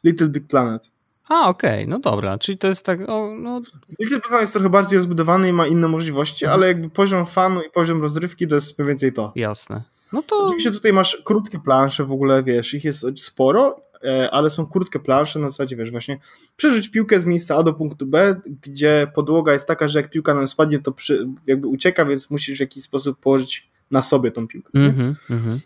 [0.04, 0.90] Little Big Planet.
[1.28, 3.08] A, okej, okay, no dobra, czyli to jest tak.
[3.08, 3.60] O, no...
[4.00, 6.58] Little Big Planet jest trochę bardziej rozbudowany i ma inne możliwości, mhm.
[6.58, 9.32] ale jakby poziom fanu i poziom rozrywki to jest mniej więcej to.
[9.36, 9.82] Jasne.
[10.12, 10.46] No to...
[10.46, 14.98] Oczywiście tutaj masz krótkie plansze w ogóle, wiesz, ich jest sporo, e, ale są krótkie
[14.98, 16.18] plansze na zasadzie, wiesz, właśnie
[16.56, 20.34] przerzuć piłkę z miejsca A do punktu B, gdzie podłoga jest taka, że jak piłka
[20.34, 24.48] nam spadnie, to przy, jakby ucieka, więc musisz w jakiś sposób położyć na sobie tą
[24.48, 24.70] piłkę.
[24.74, 25.58] Mm -hmm, mm -hmm.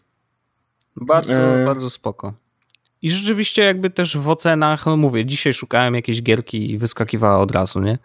[0.97, 1.65] Bardzo, e...
[1.65, 2.35] bardzo spoko.
[3.03, 7.51] I rzeczywiście jakby też w ocenach, no mówię, dzisiaj szukałem jakiejś gierki i wyskakiwała od
[7.51, 7.99] razu, nie?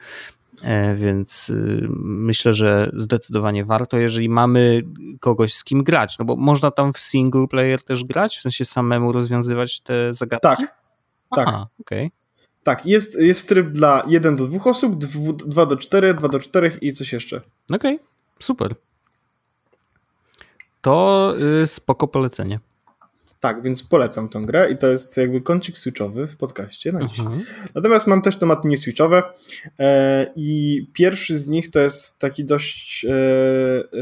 [0.61, 4.83] E, więc y, myślę, że zdecydowanie warto, jeżeli mamy
[5.19, 8.65] kogoś z kim grać, no bo można tam w single player też grać, w sensie
[8.65, 10.43] samemu rozwiązywać te zagadki?
[10.43, 10.59] Tak,
[11.29, 11.81] Aha, tak.
[11.81, 12.11] Okay.
[12.63, 14.95] Tak, jest, jest tryb dla 1 do 2 osób,
[15.45, 17.41] 2 do 4, 2 do 4 i coś jeszcze.
[17.71, 18.07] Okej, okay,
[18.39, 18.75] super.
[20.81, 21.33] To
[21.63, 22.59] y, spoko polecenie.
[23.39, 27.19] Tak, więc polecam tę grę i to jest jakby kącik switchowy w podcaście na dziś.
[27.19, 27.43] Mhm.
[27.75, 29.23] Natomiast mam też tematy nie switchowe
[29.79, 33.09] e, i pierwszy z nich to jest taki dość e,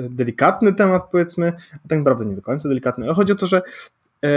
[0.09, 1.53] delikatny temat powiedzmy,
[1.85, 3.61] a tak naprawdę nie do końca delikatny, ale chodzi o to, że
[4.25, 4.29] e,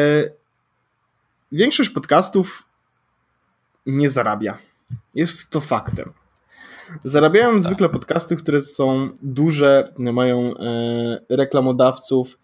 [1.53, 2.63] większość podcastów
[3.87, 4.59] nie zarabia.
[5.15, 6.13] Jest to faktem.
[7.05, 7.63] Zarabiają tak.
[7.63, 10.55] zwykle podcasty, które są duże, mają
[11.29, 12.39] reklamodawców,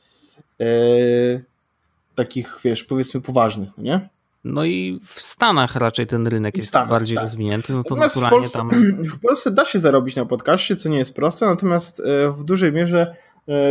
[2.17, 4.09] takich, wiesz, powiedzmy poważnych, no nie?
[4.45, 7.25] No i w Stanach raczej ten rynek jest Stanach, bardziej tak.
[7.25, 8.71] rozwinięty, no to natomiast naturalnie w Polsce, tam...
[9.17, 12.73] W Polsce da się zarobić na podcaście, co nie jest proste, natomiast e, w dużej
[12.73, 13.14] mierze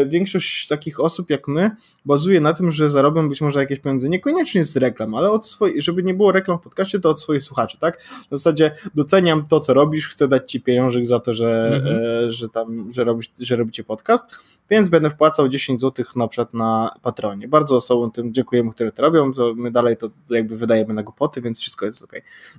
[0.08, 1.72] większość takich osób jak my
[2.06, 5.84] bazuje na tym, że zarobią być może jakieś pieniądze, niekoniecznie z reklam, ale od swoich,
[5.84, 8.04] żeby nie było reklam w podcaście, to od swoich słuchaczy, tak?
[8.04, 11.96] W zasadzie doceniam to, co robisz, chcę dać ci pieniążek za to, że, mhm.
[12.28, 14.26] e, że tam, że, robisz, że robicie podcast,
[14.70, 17.48] więc będę wpłacał 10 zł na przykład na Patronie.
[17.48, 21.42] Bardzo osobom tym dziękujemy, które to robią, to my dalej to jakby wydajemy na głupoty,
[21.42, 22.12] więc wszystko jest ok.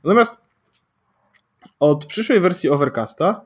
[0.05, 0.41] Natomiast
[1.81, 3.41] od przyszłej wersji Overcasta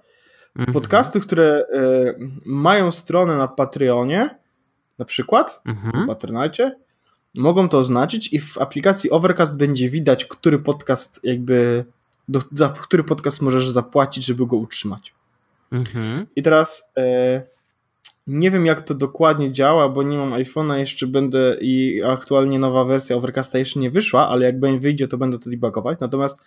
[0.57, 0.73] Mhm.
[0.73, 2.15] Podcasty, które e,
[2.47, 4.39] mają stronę na Patreonie,
[4.99, 6.07] na przykład, mhm.
[6.07, 6.77] Patronite,
[7.35, 11.85] mogą to oznaczyć i w aplikacji Overcast będzie widać, który podcast jakby,
[12.29, 15.15] do, za który podcast możesz zapłacić, żeby go utrzymać.
[15.73, 16.27] Mhm.
[16.37, 17.43] I teraz e,
[18.27, 22.85] nie wiem, jak to dokładnie działa, bo nie mam iPhone'a, jeszcze będę i aktualnie nowa
[22.85, 26.01] wersja Overcasta jeszcze nie wyszła, ale jak wyjdzie, to będę to debugować.
[26.01, 26.43] Natomiast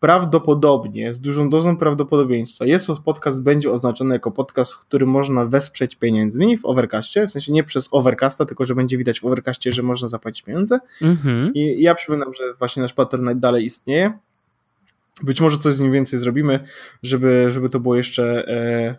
[0.00, 5.96] prawdopodobnie, z dużą dozą prawdopodobieństwa, jest to podcast będzie oznaczony jako podcast, który można wesprzeć
[5.96, 9.82] pieniędzmi w Overcastie, w sensie nie przez Overcasta, tylko że będzie widać w Overcastie, że
[9.82, 10.78] można zapłacić pieniądze.
[11.02, 11.54] Mhm.
[11.54, 14.18] I ja przypominam, że właśnie nasz Patronite dalej istnieje.
[15.22, 16.64] Być może coś z nim więcej zrobimy,
[17.02, 18.96] żeby, żeby to było jeszcze, e,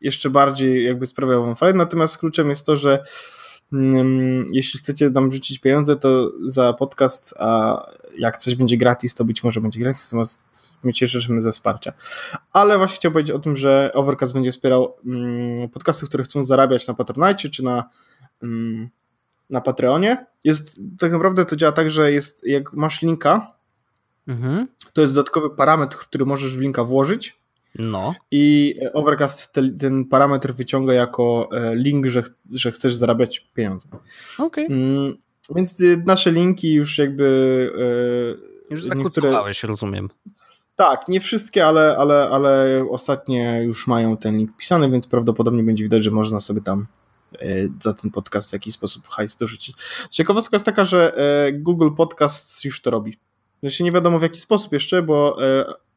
[0.00, 1.78] jeszcze bardziej jakby sprawiało wam frajdę.
[1.78, 3.04] Natomiast kluczem jest to, że
[4.50, 7.82] jeśli chcecie nam rzucić pieniądze, to za podcast, a
[8.18, 10.42] jak coś będzie gratis, to być może będzie gratis, natomiast
[10.82, 11.92] my cieszymy ze wsparcia.
[12.52, 16.88] Ale właśnie chciałbym powiedzieć o tym, że Overcast będzie wspierał mm, podcasty, które chcą zarabiać
[16.88, 17.90] na Patronite czy na,
[18.42, 18.88] mm,
[19.50, 20.26] na Patreonie.
[20.44, 23.52] Jest, tak naprawdę to działa tak, że jest, jak masz linka,
[24.28, 24.68] mhm.
[24.92, 27.38] to jest dodatkowy parametr, który możesz w linka włożyć.
[27.78, 28.14] No.
[28.30, 33.88] I Overcast te, ten parametr wyciąga jako e, link, że, że chcesz zarabiać pieniądze.
[34.38, 34.66] Okej.
[34.66, 34.76] Okay.
[34.76, 35.16] Mm,
[35.54, 37.24] więc y, nasze linki już jakby.
[38.70, 40.10] Y, już zakutowałeś, rozumiem.
[40.76, 45.84] Tak, nie wszystkie, ale, ale, ale ostatnie już mają ten link pisany, więc prawdopodobnie będzie
[45.84, 46.86] widać, że można sobie tam
[47.82, 49.76] za ten podcast w jakiś sposób hajs dorzucić.
[50.10, 51.12] Ciekawostka jest taka, że
[51.52, 53.18] Google Podcasts już to robi.
[53.70, 55.36] Znaczy nie wiadomo w jaki sposób jeszcze, bo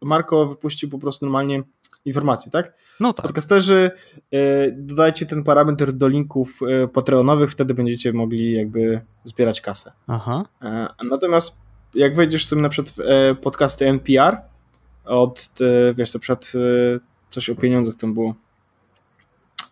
[0.01, 1.63] Marko wypuścił po prostu normalnie
[2.05, 2.74] informacje, tak?
[2.99, 3.26] No tak.
[3.26, 3.91] Podcasterzy,
[4.32, 9.91] e, dodajcie ten parametr do linków e, Patreonowych, wtedy będziecie mogli jakby zbierać kasę.
[10.07, 10.45] Aha.
[10.61, 11.57] E, natomiast
[11.95, 14.38] jak wejdziesz sobie na przykład w podcasty NPR,
[15.05, 15.49] od,
[15.95, 16.51] wiesz, na przykład
[17.30, 18.36] coś o pieniądze z tym było,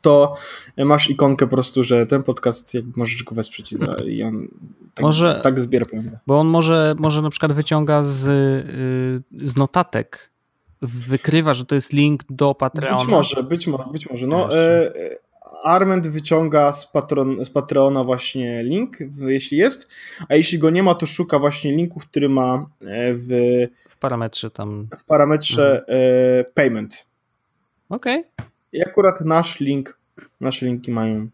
[0.02, 0.36] to
[0.78, 3.76] masz ikonkę po prostu, że ten podcast możesz go wesprzeć
[4.06, 4.48] i, on
[4.94, 6.20] tak, może, tak zbiera pieniądze.
[6.28, 10.30] Bo on może, może na przykład wyciąga z, y, z notatek
[10.82, 12.98] wykrywa, że to jest link do Patreona.
[12.98, 14.28] Być może, być może, być może.
[14.28, 14.90] No, e,
[15.64, 19.88] Arment wyciąga z, patron, z Patreona właśnie link, jeśli jest,
[20.30, 23.28] a jeśli go nie ma, to szuka właśnie linku, który ma e, w,
[23.90, 24.88] w parametrze tam.
[25.00, 26.00] W parametrze mhm.
[26.40, 27.06] e, payment.
[27.90, 28.20] Okej.
[28.20, 28.48] Okay.
[28.74, 29.98] I akurat nasz link,
[30.42, 31.28] nasze linki mają.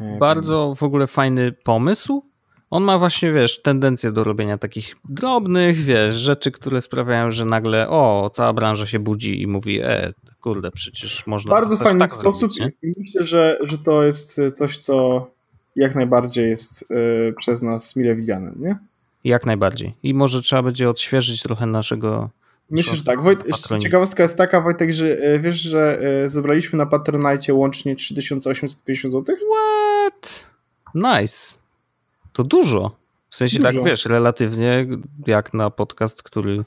[0.00, 2.22] E, Bardzo w ogóle fajny pomysł.
[2.70, 7.88] On ma właśnie, wiesz, tendencję do robienia takich drobnych, wiesz, rzeczy, które sprawiają, że nagle,
[7.88, 11.54] o, cała branża się budzi i mówi, e, kurde, przecież można.
[11.54, 15.26] Bardzo fajny tak sposób zrobić, i myślę, że, że to jest coś, co
[15.76, 18.78] jak najbardziej jest y, przez nas mile widziane, nie?
[19.24, 19.94] Jak najbardziej.
[20.02, 22.30] I może trzeba będzie odświeżyć trochę naszego.
[22.70, 23.22] Myślę, że tak.
[23.22, 23.44] Wojt,
[23.82, 29.36] ciekawostka jest taka, Wojtek, że y, wiesz, że y, zebraliśmy na Patronite łącznie 3850 zł?
[29.36, 30.44] What?
[30.94, 31.58] Nice.
[32.32, 32.96] To dużo.
[33.28, 33.80] W sensie tak, dużo.
[33.80, 34.86] tak, wiesz, relatywnie
[35.26, 36.64] jak na podcast, który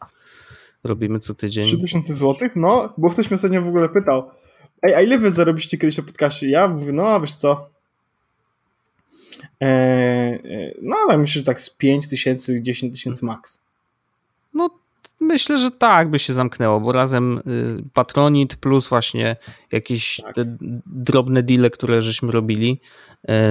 [0.83, 1.65] robimy co tydzień.
[1.65, 2.49] 3000 zł?
[2.55, 4.29] No, bo ktoś mnie ostatnio w ogóle pytał,
[4.81, 6.49] ej, a ile wy zarobiliście kiedyś na podcastie?
[6.49, 7.69] Ja mówię, no, a wiesz co,
[9.59, 13.61] eee, no, ale myślę, że tak z 5 tysięcy, 10 tysięcy max.
[14.53, 14.69] No,
[15.23, 19.35] myślę, że tak by się zamknęło, bo razem y, Patronit plus właśnie
[19.71, 20.35] jakieś tak.
[20.85, 22.81] drobne deale, które żeśmy robili,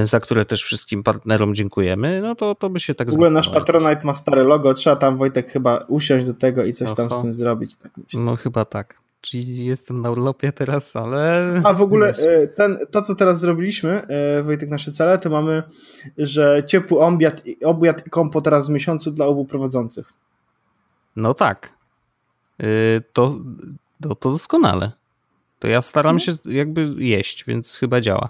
[0.02, 3.30] y, za które też wszystkim partnerom dziękujemy, no to, to by się tak W ogóle
[3.30, 6.96] nasz Patronite ma stare logo, trzeba tam Wojtek chyba usiąść do tego i coś Oho.
[6.96, 7.76] tam z tym zrobić.
[7.76, 8.20] Tak myślę.
[8.20, 9.02] No chyba tak.
[9.20, 11.52] Czyli jestem na urlopie teraz, ale.
[11.64, 14.02] A w ogóle e, ten, to, co teraz zrobiliśmy,
[14.42, 15.62] Wojtek, nasze cele, to mamy,
[16.18, 20.12] że ciepły obiad, obiad i kompot teraz w miesiącu dla obu prowadzących.
[21.16, 21.72] No tak.
[22.60, 22.66] E,
[23.12, 23.36] to,
[24.02, 24.92] to, to doskonale.
[25.58, 26.18] To ja staram no.
[26.18, 28.28] się jakby jeść, więc chyba działa.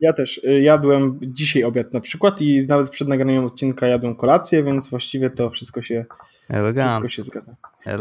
[0.00, 4.90] Ja też jadłem dzisiaj obiad na przykład i nawet przed nagraniem odcinka jadłem kolację, więc
[4.90, 6.04] właściwie to wszystko się
[6.88, 7.56] wszystko się zgadza.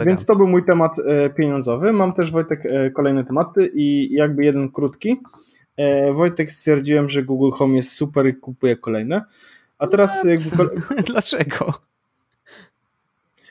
[0.05, 1.93] Więc to był mój temat e, pieniądzowy.
[1.93, 2.63] Mam też, Wojtek,
[2.93, 5.19] kolejne tematy i jakby jeden krótki.
[6.11, 9.21] Wojtek stwierdziłem, że Google Home jest super i kupuję kolejne.
[9.77, 10.69] A teraz jakby...
[11.11, 11.73] Dlaczego?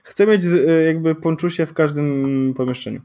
[0.02, 0.42] Chcę mieć
[0.86, 3.00] jakby ponczusie w każdym pomieszczeniu.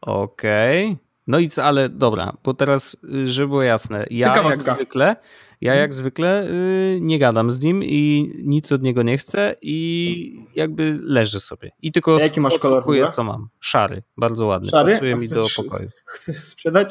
[0.00, 0.84] Okej.
[0.84, 1.04] Okay.
[1.26, 5.16] No i co, ale dobra, bo teraz, y, żeby było jasne, ja jak zwykle,
[5.60, 5.80] ja mhm.
[5.80, 10.98] jak zwykle y, nie gadam z nim i nic od niego nie chcę i jakby
[11.02, 11.70] leży sobie.
[11.82, 13.12] I tylko jaki masz kolor?
[13.12, 13.48] co mam.
[13.60, 14.70] Szary, bardzo ładny.
[14.70, 14.92] Szary?
[14.92, 15.88] Pasuje mi do pokoju.
[16.04, 16.90] Chcesz sprzedać?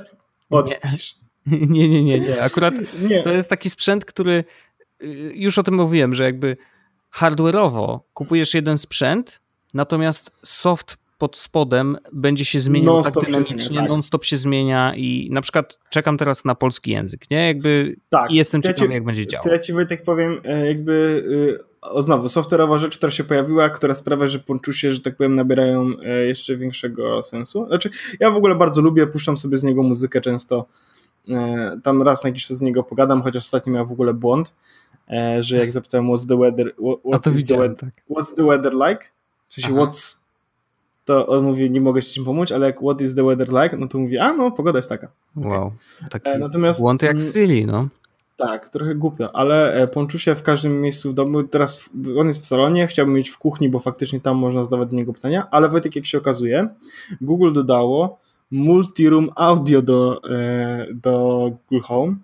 [0.49, 1.15] Odpisz.
[1.45, 2.19] Nie, nie, nie, nie.
[2.19, 2.41] nie.
[2.41, 3.23] Akurat nie.
[3.23, 4.43] to jest taki sprzęt, który
[5.03, 6.57] y, już o tym mówiłem, że jakby
[7.15, 9.41] hardware'owo kupujesz jeden sprzęt,
[9.73, 13.89] natomiast soft pod spodem będzie się zmieniał non tak dynamicznie, tak.
[13.89, 17.47] non-stop się zmienia i na przykład czekam teraz na polski język, nie?
[17.47, 18.31] Jakby tak.
[18.31, 19.47] jestem ja ciekawy, ci, jak będzie działał.
[19.47, 21.23] Ja ci Wojtek powiem, e, jakby
[21.81, 25.35] e, o, znowu, software'owa rzecz, która się pojawiła, która sprawia, że ponczusie, że tak powiem,
[25.35, 27.65] nabierają e, jeszcze większego sensu.
[27.67, 27.89] Znaczy,
[28.19, 30.65] ja w ogóle bardzo lubię, puszczam sobie z niego muzykę często,
[31.83, 34.53] tam raz na jakiś czas z niego pogadam, chociaż ostatnio miał w ogóle błąd,
[35.39, 36.73] że jak zapytałem what's the weather,
[37.11, 38.03] what, is the weather, tak.
[38.09, 39.05] what's the weather like?
[39.47, 39.81] W sensie, Aha.
[39.81, 40.23] what's
[41.05, 43.87] to on mówi, nie mogę ci pomóc, ale jak what is the weather like, no
[43.87, 45.07] to mówi, a no, pogoda jest taka.
[45.35, 45.71] Wow,
[46.09, 47.87] taki e, Natomiast, błąd jak w Siri, no.
[48.37, 52.45] Tak, trochę głupio, ale e, Ponczusia w każdym miejscu w domu, teraz on jest w
[52.45, 55.95] salonie, chciałbym mieć w kuchni, bo faktycznie tam można zadawać do niego pytania, ale Wojtek,
[55.95, 56.67] jak się okazuje,
[57.21, 58.19] Google dodało
[58.51, 62.15] multi-room audio do, e, do Google Home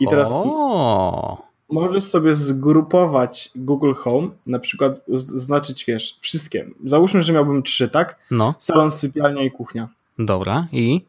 [0.00, 0.30] i teraz...
[0.32, 6.70] O możesz sobie zgrupować Google Home, na przykład znaczyć, wiesz, wszystkie.
[6.84, 8.18] Załóżmy, że miałbym trzy, tak?
[8.30, 8.54] No.
[8.58, 9.88] Salon, sypialnia i kuchnia.
[10.18, 11.00] Dobra, i?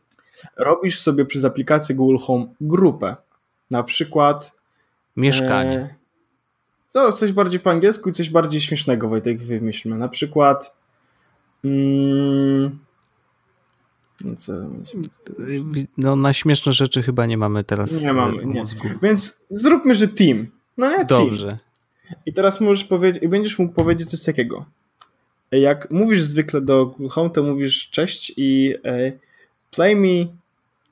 [0.58, 3.16] Robisz sobie przez aplikację Google Home grupę.
[3.72, 4.52] Na przykład...
[5.18, 5.78] Mieszkanie.
[5.78, 5.96] E,
[6.94, 9.98] to coś bardziej po angielsku i coś bardziej śmiesznego, Wojtek, wymyślmy.
[9.98, 10.76] Na przykład...
[11.64, 12.80] Mm,
[14.24, 14.54] no, co,
[15.98, 18.64] no na śmieszne rzeczy chyba nie mamy teraz Nie mamy, nie.
[19.02, 20.48] Więc zróbmy, że team.
[20.78, 21.48] No nie Dobrze.
[21.48, 21.60] Team.
[22.26, 24.66] I teraz możesz powiedzieć, i będziesz mógł powiedzieć coś takiego.
[25.52, 29.12] Jak mówisz zwykle do Home, to mówisz cześć i e,
[29.72, 30.28] play me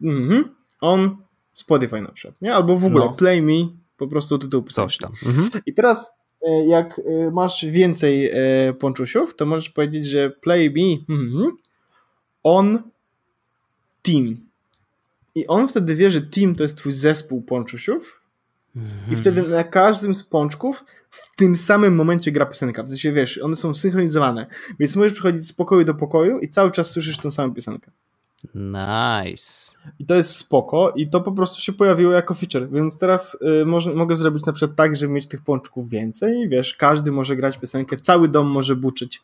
[0.02, 1.18] mm, on
[1.54, 2.56] Spotify na przykład, nie?
[2.56, 3.14] Albo w ogóle no.
[3.14, 3.68] play me
[3.98, 5.12] po prostu tytuł Coś tam.
[5.26, 5.50] Mhm.
[5.66, 6.12] I teraz
[6.42, 8.32] e, jak e, masz więcej
[8.80, 11.58] ponczusiów, to możesz powiedzieć, że play me mm,
[12.44, 12.93] on
[14.04, 14.38] team.
[15.36, 18.24] I on wtedy wie, że team to jest twój zespół ponczusiów
[19.12, 19.58] i wtedy mhm.
[19.58, 22.84] na każdym z pączków w tym samym momencie gra piosenka.
[22.84, 24.48] W sensie wiesz, one są synchronizowane.
[24.80, 27.92] Więc możesz przychodzić z pokoju do pokoju i cały czas słyszysz tą samą piosenkę.
[28.56, 29.72] Nice.
[30.00, 33.66] I to jest spoko i to po prostu się pojawiło jako feature, więc teraz y,
[33.66, 37.36] może, mogę zrobić na przykład tak, żeby mieć tych pączków więcej i wiesz, każdy może
[37.36, 39.22] grać piosenkę, cały dom może buczyć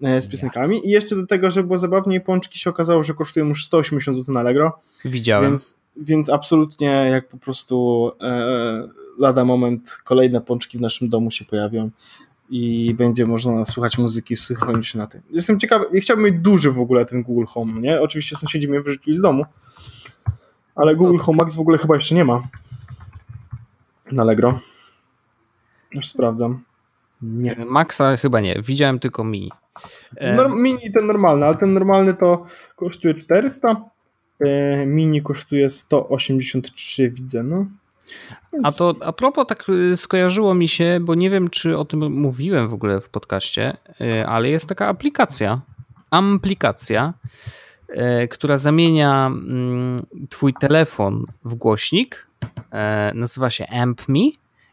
[0.00, 0.86] z piosenkami.
[0.86, 4.34] I jeszcze do tego, że było zabawniej, pączki się okazało, że kosztują już 180 zł
[4.34, 4.78] na Allegro.
[5.04, 5.50] Widziałem.
[5.50, 8.88] Więc, więc absolutnie jak po prostu e,
[9.18, 11.90] lada moment kolejne pączki w naszym domu się pojawią
[12.50, 15.22] i będzie można słuchać muzyki synchronicznie na tym.
[15.30, 18.00] Jestem ciekawy, ja chciałbym mieć duży w ogóle ten Google Home, nie?
[18.00, 19.44] Oczywiście sąsiedzi mnie wyrzucili z domu,
[20.74, 22.42] ale Google Home Max w ogóle chyba jeszcze nie ma
[24.12, 24.60] na Allegro.
[25.94, 26.67] Już sprawdzam.
[27.22, 27.56] Nie.
[27.66, 29.50] Maxa chyba nie, widziałem tylko mini.
[30.48, 32.46] mini ten normalny, ale ten normalny to
[32.76, 33.76] kosztuje 400,
[34.40, 37.66] e, mini kosztuje 183 widzę, no.
[38.62, 42.12] A to a propos tak y, skojarzyło mi się, bo nie wiem czy o tym
[42.12, 43.76] mówiłem w ogóle w podcaście,
[44.26, 45.60] ale jest taka aplikacja,
[46.10, 47.14] aplikacja,
[48.30, 49.96] która zamienia mm,
[50.30, 52.26] twój telefon w głośnik,
[52.72, 54.20] e, nazywa się AmpMe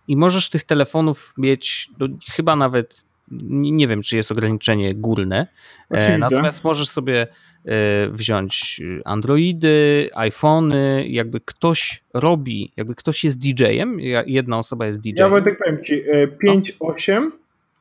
[0.08, 3.06] i możesz tych telefonów mieć no, chyba nawet
[3.50, 5.48] nie wiem, czy jest ograniczenie górne.
[5.90, 7.28] E, natomiast możesz sobie
[7.66, 15.34] e, wziąć Androidy, iPhony, jakby ktoś robi, jakby ktoś jest DJ-em, jedna osoba jest DJ-em.
[15.34, 16.04] Ja tak powiem ci,
[16.48, 17.32] 5-8 e,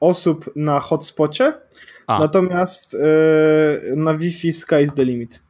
[0.01, 1.53] osób na hotspocie
[2.07, 2.19] A.
[2.19, 2.97] Natomiast
[3.97, 5.41] na Wi-Fi sky is the limit.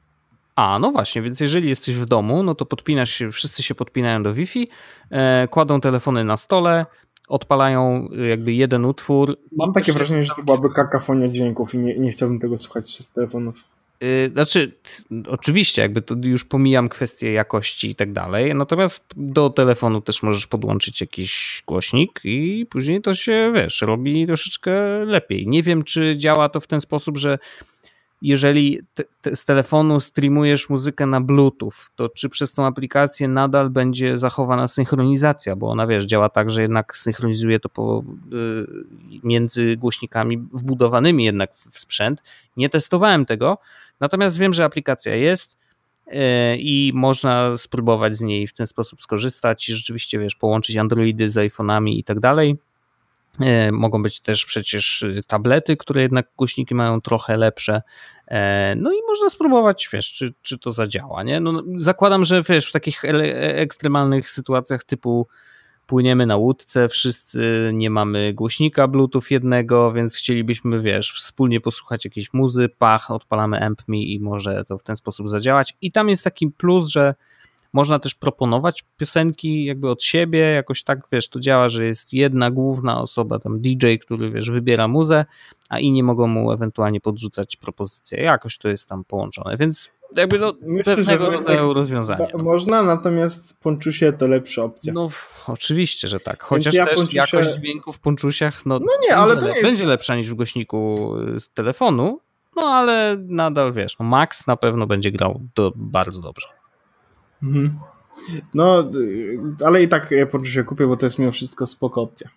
[0.56, 4.22] A, no właśnie, więc jeżeli jesteś w domu, no to podpinasz się, wszyscy się podpinają
[4.22, 4.68] do Wi-Fi,
[5.10, 6.86] e, kładą telefony na stole,
[7.28, 9.36] odpalają jakby jeden utwór.
[9.56, 13.10] Mam takie wrażenie, że to byłaby kakafonia dźwięków i nie, nie chciałbym tego słuchać przez
[13.10, 13.64] telefonów.
[14.02, 14.72] Y, znaczy,
[15.28, 20.46] oczywiście, jakby to już pomijam kwestię jakości i tak dalej, natomiast do telefonu też możesz
[20.46, 25.46] podłączyć jakiś głośnik i później to się, wiesz, robi troszeczkę lepiej.
[25.46, 27.38] Nie wiem, czy działa to w ten sposób, że
[28.22, 33.70] jeżeli te, te, z telefonu streamujesz muzykę na Bluetooth, to czy przez tą aplikację nadal
[33.70, 38.66] będzie zachowana synchronizacja, bo ona wiesz, działa tak, że jednak synchronizuje to po, y,
[39.22, 42.22] między głośnikami wbudowanymi jednak w sprzęt.
[42.56, 43.58] Nie testowałem tego,
[44.00, 45.58] natomiast wiem, że aplikacja jest
[46.06, 46.12] y,
[46.58, 51.36] i można spróbować z niej w ten sposób skorzystać i rzeczywiście wiesz, połączyć Androidy z
[51.36, 52.56] iPhone'ami i tak dalej.
[53.40, 57.82] E, mogą być też przecież y, tablety, które jednak głośniki mają trochę lepsze.
[58.28, 61.40] E, no i można spróbować, wiesz, czy, czy to zadziała, nie?
[61.40, 65.28] No, zakładam, że wiesz, w takich e, ekstremalnych sytuacjach typu
[65.86, 72.32] płyniemy na łódce, wszyscy nie mamy głośnika Bluetooth jednego, więc chcielibyśmy, wiesz, wspólnie posłuchać jakiejś
[72.32, 75.74] muzy, pach, odpalamy AmpMe i może to w ten sposób zadziałać.
[75.80, 77.14] I tam jest taki plus, że
[77.74, 82.50] można też proponować piosenki jakby od siebie, jakoś tak, wiesz, to działa, że jest jedna
[82.50, 85.24] główna osoba, tam DJ, który, wiesz, wybiera muzę,
[85.68, 88.22] a inni mogą mu ewentualnie podrzucać propozycje.
[88.22, 92.26] Jakoś to jest tam połączone, więc jakby no, Myślę, pewnego rodzaju rozwiązanie.
[92.34, 92.42] No.
[92.44, 94.92] Można, natomiast Ponczusie to lepsza opcja.
[94.92, 95.08] No
[95.46, 96.42] oczywiście, że tak.
[96.42, 97.18] Chociaż ja też Ponczusie...
[97.18, 99.64] jakość dźwięku w Ponczusiach no, no nie, ale to nie jest...
[99.64, 102.20] będzie lepsza niż w głośniku z telefonu,
[102.56, 106.63] no ale nadal wiesz, no Max na pewno będzie grał do, bardzo dobrze.
[107.42, 107.78] Mhm.
[108.54, 108.90] No,
[109.64, 112.30] ale i tak ja się kupię, bo to jest mimo wszystko spoko opcja.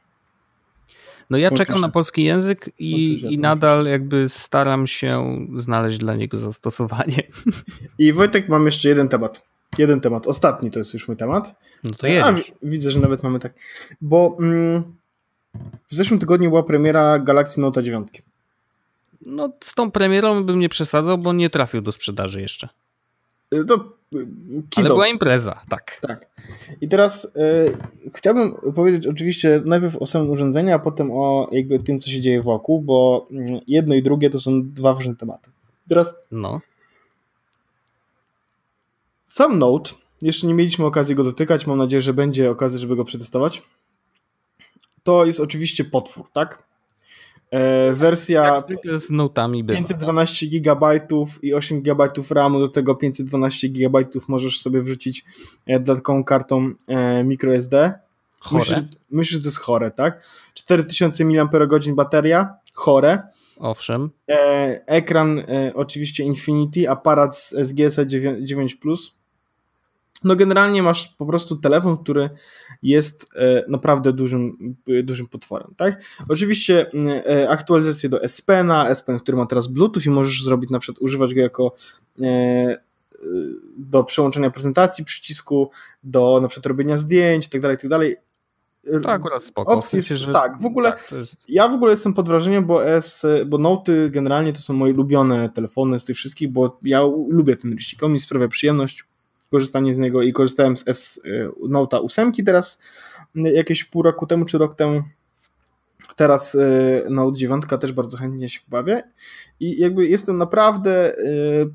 [1.29, 6.37] No ja czekam na polski język i, i nadal jakby staram się znaleźć dla niego
[6.37, 7.23] zastosowanie.
[7.99, 9.43] I Wojtek, mam jeszcze jeden temat.
[9.77, 10.27] Jeden temat.
[10.27, 11.55] Ostatni to jest już mój temat.
[11.83, 12.07] No to.
[12.23, 13.53] A, widzę, że nawet mamy tak.
[14.01, 14.83] Bo mm,
[15.87, 18.07] w zeszłym tygodniu była premiera Galaxy Note 9.
[19.21, 22.69] No z tą premierą bym nie przesadzał, bo nie trafił do sprzedaży jeszcze.
[23.53, 23.65] Y,
[24.11, 24.17] to
[24.75, 25.99] ale była impreza, tak.
[26.01, 26.25] Tak.
[26.81, 31.99] I teraz y, chciałbym powiedzieć oczywiście najpierw o samym urządzeniu, a potem o jakby tym,
[31.99, 35.51] co się dzieje wokół, bo mm, jedno i drugie to są dwa ważne tematy.
[35.89, 36.15] Teraz.
[36.31, 36.61] No.
[39.25, 39.91] Sam Note,
[40.21, 43.61] jeszcze nie mieliśmy okazji go dotykać, mam nadzieję, że będzie okazja, żeby go przetestować.
[45.03, 46.66] To jest oczywiście potwór, tak?
[47.51, 48.63] E, wersja
[48.95, 50.99] z notami 512 GB
[51.41, 55.25] i 8 GB RAMu, do tego 512 GB możesz sobie wrzucić
[55.67, 57.99] e, dodatkową kartą e, microSD.
[58.51, 60.23] Myślę, myślę, że to jest chore, tak?
[60.53, 61.49] 4000 mAh
[61.95, 63.21] bateria, chore.
[63.59, 64.09] Owszem.
[64.85, 65.41] ekran
[65.73, 67.99] oczywiście Infinity, aparat z SGS
[68.39, 69.17] 9 Plus
[70.23, 72.29] no generalnie masz po prostu telefon, który
[72.83, 76.01] jest e, naprawdę dużym, dużym potworem, tak?
[76.29, 76.91] Oczywiście
[77.25, 80.79] e, aktualizację do S Pena, S Pen, który ma teraz Bluetooth i możesz zrobić na
[80.79, 81.75] przykład, używać go jako
[82.21, 82.87] e,
[83.77, 85.71] do przełączenia prezentacji przycisku,
[86.03, 88.15] do na przykład robienia zdjęć itd., tak itd.
[88.93, 89.73] Tak to akurat spoko.
[89.73, 90.31] Opcji, w sensie, że...
[90.31, 91.35] Tak, w ogóle tak, jest...
[91.47, 95.49] ja w ogóle jestem pod wrażeniem, bo S, bo Noty generalnie to są moje ulubione
[95.49, 99.05] telefony z tych wszystkich, bo ja lubię ten liścik, on mi sprawia przyjemność
[99.51, 102.81] korzystanie z niego i korzystałem z S y, Note'a 8 teraz
[103.35, 105.03] y, jakieś pół roku temu czy rok temu.
[106.15, 109.03] Teraz y, Note 9 też bardzo chętnie się bawię
[109.59, 111.15] i jakby jestem naprawdę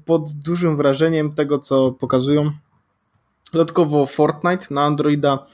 [0.05, 2.51] pod dużym wrażeniem tego, co pokazują.
[3.53, 5.47] Dodatkowo Fortnite na Androida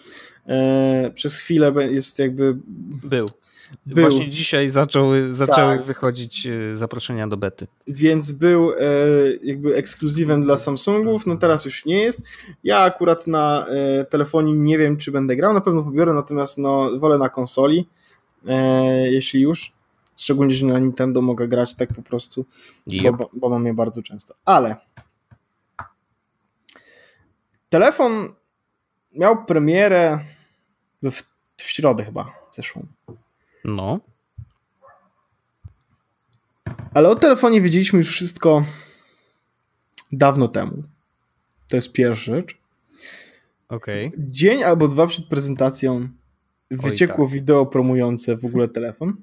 [1.14, 2.56] przez chwilę jest jakby.
[3.04, 3.26] Był.
[3.86, 4.08] Był.
[4.08, 5.86] Właśnie dzisiaj zaczęły, zaczęły tak.
[5.86, 7.66] wychodzić e, zaproszenia do bety.
[7.86, 8.76] Więc był e,
[9.42, 12.22] jakby ekskluzywem dla Samsungów, no teraz już nie jest.
[12.64, 16.98] Ja akurat na e, telefonie nie wiem, czy będę grał, na pewno pobiorę, natomiast no,
[16.98, 17.88] wolę na konsoli,
[19.10, 19.72] jeśli już.
[20.16, 22.44] Szczególnie, że na Nintendo mogę grać tak po prostu,
[22.92, 23.16] yep.
[23.16, 24.34] bo, bo mam je bardzo często.
[24.44, 24.76] Ale
[27.68, 28.34] telefon
[29.12, 30.18] miał premierę
[31.02, 31.22] w,
[31.56, 32.86] w środę chyba zeszłą.
[33.64, 34.00] No.
[36.94, 38.64] Ale o telefonie wiedzieliśmy już wszystko
[40.12, 40.82] dawno temu.
[41.68, 42.58] To jest pierwsza rzecz.
[43.68, 44.06] Okej.
[44.06, 44.20] Okay.
[44.26, 46.08] Dzień albo dwa przed prezentacją
[46.70, 47.34] wyciekło Oj, tak.
[47.34, 49.16] wideo promujące w ogóle telefon.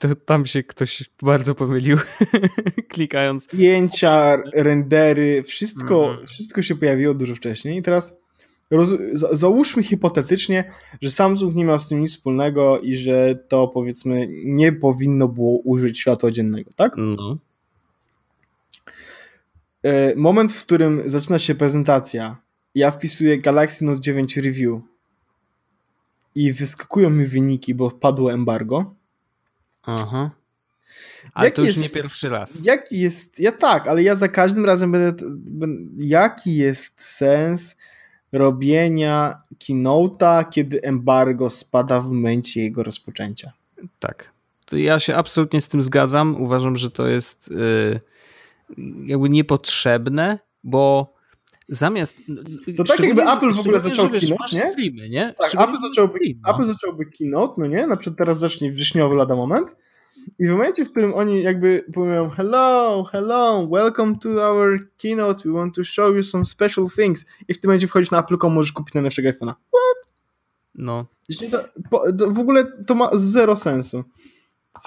[0.00, 1.98] To tam się ktoś bardzo pomylił,
[2.92, 3.44] klikając.
[3.44, 6.26] Zdjęcia, rendery, wszystko, mm.
[6.26, 7.78] wszystko się pojawiło dużo wcześniej.
[7.78, 8.14] I teraz
[8.76, 8.94] roz,
[9.32, 14.72] załóżmy hipotetycznie, że Samsung nie miał z tym nic wspólnego i że to powiedzmy nie
[14.72, 16.92] powinno było użyć światła dziennego, tak?
[16.96, 17.38] No.
[19.82, 22.38] E, moment, w którym zaczyna się prezentacja,
[22.74, 24.80] ja wpisuję Galaxy Note 9 Review
[26.34, 28.94] i wyskakują mi wyniki, bo padło embargo.
[29.82, 30.30] Aha.
[31.32, 32.64] Ale jaki to już jest, nie pierwszy raz.
[32.64, 33.40] Jaki jest.
[33.40, 35.24] Ja tak, ale ja za każdym razem będę.
[35.96, 37.76] Jaki jest sens
[38.32, 43.52] robienia keynote'a, kiedy embargo spada w momencie jego rozpoczęcia?
[44.00, 44.32] Tak.
[44.66, 46.42] To ja się absolutnie z tym zgadzam.
[46.42, 48.00] Uważam, że to jest yy,
[49.06, 51.14] jakby niepotrzebne, bo
[51.68, 52.20] zamiast.
[52.76, 54.60] To tak jakby Apple w ogóle zaczął keynote, nie?
[54.60, 55.34] Streamy, nie?
[55.38, 56.54] Tak, Apple zacząłby, no.
[56.54, 57.86] Apple zacząłby keynote, no nie?
[57.86, 59.68] Na przykład teraz zacznie wrześniowy lada moment
[60.38, 65.52] i w momencie, w którym oni jakby powiedzą hello, hello, welcome to our keynote, we
[65.52, 68.72] want to show you some special things i w tym momencie wchodzisz na Apple.com, możesz
[68.72, 69.54] kupić najnowszego iPhone'a.
[69.54, 70.12] What?
[70.74, 71.06] No.
[71.50, 74.04] To, w ogóle to ma zero sensu.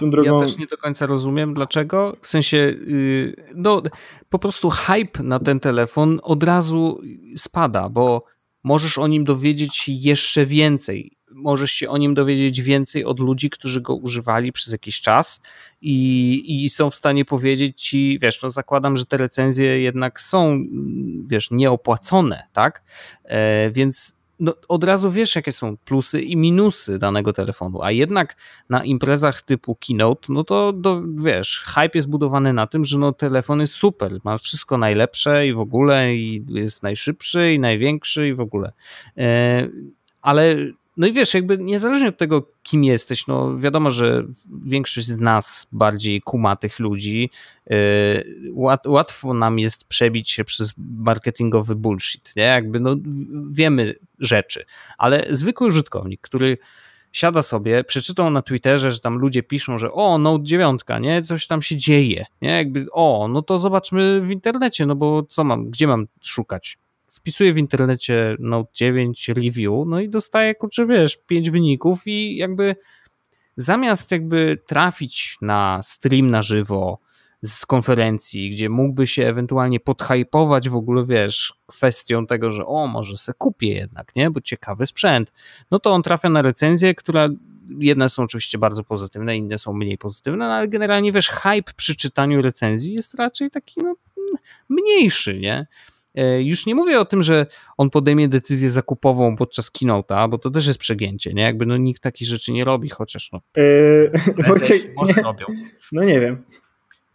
[0.02, 0.40] Drogą...
[0.40, 2.18] Ja też nie do końca rozumiem dlaczego.
[2.22, 3.82] W sensie, yy, no,
[4.30, 7.02] po prostu hype na ten telefon od razu
[7.38, 8.24] spada, bo
[8.64, 13.50] możesz o nim dowiedzieć się jeszcze więcej możesz się o nim dowiedzieć więcej od ludzi,
[13.50, 15.42] którzy go używali przez jakiś czas
[15.82, 20.60] i, i są w stanie powiedzieć ci, wiesz, no zakładam, że te recenzje jednak są,
[21.28, 22.84] wiesz, nieopłacone, tak?
[23.24, 28.36] E, więc no, od razu wiesz, jakie są plusy i minusy danego telefonu, a jednak
[28.70, 30.74] na imprezach typu Keynote, no to
[31.24, 35.54] wiesz, hype jest budowany na tym, że no, telefon jest super, ma wszystko najlepsze i
[35.54, 38.72] w ogóle i jest najszybszy i największy i w ogóle.
[39.18, 39.68] E,
[40.22, 40.56] ale
[40.98, 44.24] no i wiesz, jakby niezależnie od tego, kim jesteś, no wiadomo, że
[44.66, 47.30] większość z nas bardziej kuma tych ludzi.
[47.70, 47.78] Yy,
[48.86, 52.44] łatwo nam jest przebić się przez marketingowy bullshit, nie?
[52.44, 52.96] Jakby no
[53.50, 54.66] wiemy rzeczy,
[54.98, 56.58] ale zwykły użytkownik, który
[57.12, 61.48] siada sobie, przeczytał na Twitterze, że tam ludzie piszą, że o, Note 9, nie, coś
[61.48, 65.70] tam się dzieje, nie, jakby o, no to zobaczmy w internecie, no bo co mam,
[65.70, 66.78] gdzie mam szukać?
[67.16, 72.76] Wpisuję w internecie Note 9 review, no i dostaję, kurczę, wiesz, 5 wyników i jakby
[73.58, 77.00] zamiast jakby trafić na stream na żywo
[77.44, 83.18] z konferencji, gdzie mógłby się ewentualnie podhypować w ogóle, wiesz, kwestią tego, że o, może
[83.18, 85.32] se kupię jednak, nie, bo ciekawy sprzęt,
[85.72, 87.30] no to on trafia na recenzję, która
[87.80, 91.96] jedne są oczywiście bardzo pozytywne, inne są mniej pozytywne, no ale generalnie, wiesz, hype przy
[91.96, 93.96] czytaniu recenzji jest raczej taki, no,
[94.70, 95.68] mniejszy, nie?
[96.16, 97.46] E, już nie mówię o tym, że
[97.78, 101.44] on podejmie decyzję zakupową podczas keynote'a, bo to też jest przegięcie, nie?
[101.44, 103.42] Jakby no nikt takich rzeczy nie robi, chociaż no.
[103.58, 104.12] Yy,
[104.48, 105.46] Wojtek, może nie, robią.
[105.92, 106.44] No nie wiem.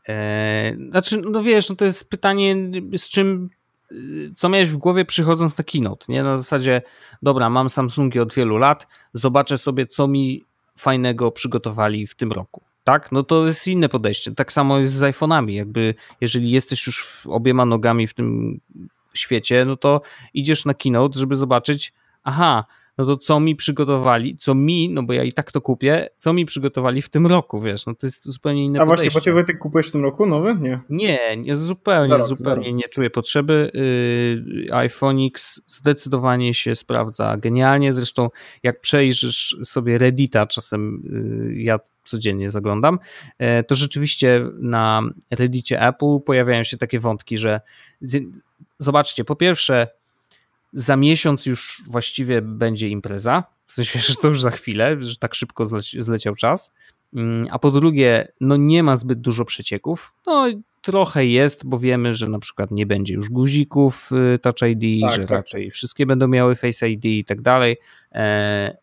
[0.08, 2.56] E, znaczy, no wiesz, no to jest pytanie,
[2.96, 3.50] z czym
[4.36, 6.22] co miałeś w głowie przychodząc na keynote, nie?
[6.22, 6.82] Na zasadzie,
[7.22, 10.44] dobra, mam Samsungi od wielu lat, zobaczę sobie, co mi
[10.78, 13.12] fajnego przygotowali w tym roku tak?
[13.12, 14.34] No to jest inne podejście.
[14.34, 15.50] Tak samo jest z iPhone'ami.
[15.50, 18.60] Jakby jeżeli jesteś już obiema nogami w tym
[19.14, 20.00] świecie, no to
[20.34, 21.92] idziesz na keynote, żeby zobaczyć,
[22.24, 22.64] aha,
[23.00, 26.32] no to co mi przygotowali, co mi, no bo ja i tak to kupię, co
[26.32, 29.10] mi przygotowali w tym roku, wiesz, no to jest zupełnie inne A podejście.
[29.10, 30.56] właśnie, bo ty kupujesz w tym roku nowy?
[30.60, 30.80] Nie.
[30.90, 33.70] Nie, nie zupełnie, zupełnie nie czuję potrzeby.
[34.66, 38.28] Yy, iPhone X zdecydowanie się sprawdza genialnie, zresztą
[38.62, 41.02] jak przejrzysz sobie Reddita, czasem
[41.54, 42.98] yy, ja codziennie zaglądam,
[43.38, 47.60] yy, to rzeczywiście na Reddicie Apple pojawiają się takie wątki, że
[48.78, 49.88] zobaczcie, po pierwsze
[50.72, 55.34] za miesiąc już właściwie będzie impreza, w sensie, że to już za chwilę, że tak
[55.34, 56.72] szybko zleci, zleciał czas.
[57.14, 60.12] Mm, a po drugie, no nie ma zbyt dużo przecieków.
[60.26, 60.46] No
[60.82, 65.16] trochę jest, bo wiemy, że na przykład nie będzie już guzików y, Touch ID, tak,
[65.16, 65.30] że tak.
[65.30, 67.76] raczej wszystkie będą miały Face ID i tak dalej.
[68.12, 68.76] E,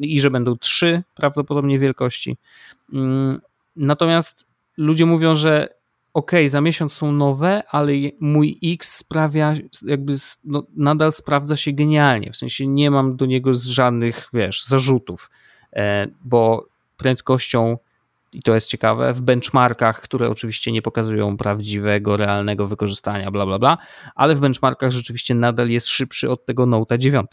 [0.00, 2.36] I że będą trzy prawdopodobnie wielkości.
[2.92, 3.40] Mm,
[3.76, 5.68] natomiast ludzie mówią, że
[6.14, 9.54] ok, za miesiąc są nowe, ale mój X sprawia,
[9.86, 12.32] jakby no, nadal sprawdza się genialnie.
[12.32, 15.30] W sensie nie mam do niego żadnych, wiesz, zarzutów,
[15.72, 17.78] e, bo prędkością
[18.32, 23.58] i to jest ciekawe, w benchmarkach, które oczywiście nie pokazują prawdziwego, realnego wykorzystania, bla, bla,
[23.58, 23.78] bla,
[24.14, 27.26] ale w benchmarkach rzeczywiście nadal jest szybszy od tego Note'a 9.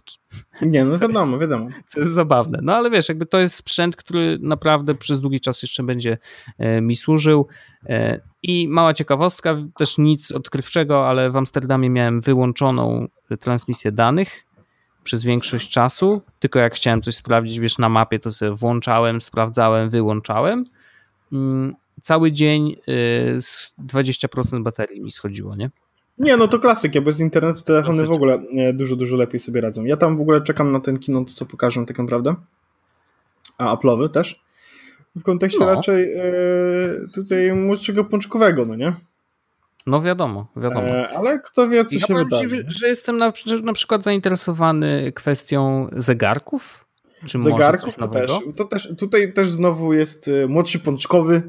[0.61, 1.69] Nie, no wiadomo, jest, wiadomo.
[1.85, 2.59] Co jest zabawne.
[2.61, 6.17] No ale wiesz, jakby to jest sprzęt, który naprawdę przez długi czas jeszcze będzie
[6.57, 7.47] e, mi służył.
[7.85, 13.07] E, I mała ciekawostka, też nic odkrywczego, ale w Amsterdamie miałem wyłączoną
[13.39, 14.43] transmisję danych
[15.03, 19.89] przez większość czasu, tylko jak chciałem coś sprawdzić, wiesz, na mapie, to sobie włączałem, sprawdzałem,
[19.89, 20.65] wyłączałem
[22.01, 22.75] cały dzień
[23.85, 25.69] 20% y, baterii mi schodziło, nie?
[26.17, 28.39] Nie, no to klasyk, bez internetu telefony w ogóle
[28.73, 29.85] dużo, dużo lepiej sobie radzą.
[29.85, 32.35] Ja tam w ogóle czekam na ten kino, co pokażę tak naprawdę.
[33.57, 34.39] A Apple'owy też.
[35.15, 35.65] W kontekście no.
[35.65, 36.23] raczej e,
[37.13, 38.93] tutaj młodszego pączkowego, no nie?
[39.87, 40.87] No wiadomo, wiadomo.
[40.87, 42.49] E, ale kto wie, co ja się wydarzy.
[42.49, 46.86] Ci, że jestem na, na przykład zainteresowany kwestią zegarków.
[47.25, 48.89] Czy zegarków to też, to też.
[48.97, 51.41] Tutaj też znowu jest e, młodszy pączkowy.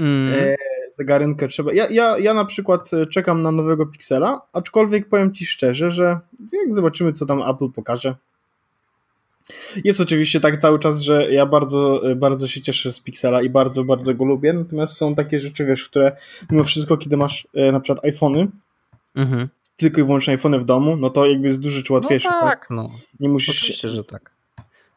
[0.00, 0.34] Mm.
[0.34, 0.56] E,
[0.90, 1.72] zegarynkę trzeba.
[1.72, 6.18] Ja, ja, ja na przykład e, czekam na nowego Pixela, aczkolwiek powiem Ci szczerze, że
[6.64, 8.14] jak zobaczymy, co tam Apple pokaże.
[9.84, 13.84] Jest oczywiście tak cały czas, że ja bardzo, bardzo się cieszę z Pixela i bardzo,
[13.84, 16.16] bardzo go lubię, natomiast są takie rzeczy, wiesz, które
[16.50, 18.48] mimo wszystko, kiedy masz e, na przykład iPhony,
[19.16, 19.48] mhm.
[19.76, 22.28] tylko i wyłącznie iPhony w domu, no to jakby jest duży czy łatwiejsze.
[22.32, 22.90] No tak, no.
[23.20, 23.58] Nie musisz...
[23.58, 24.37] Oczywiście, że tak.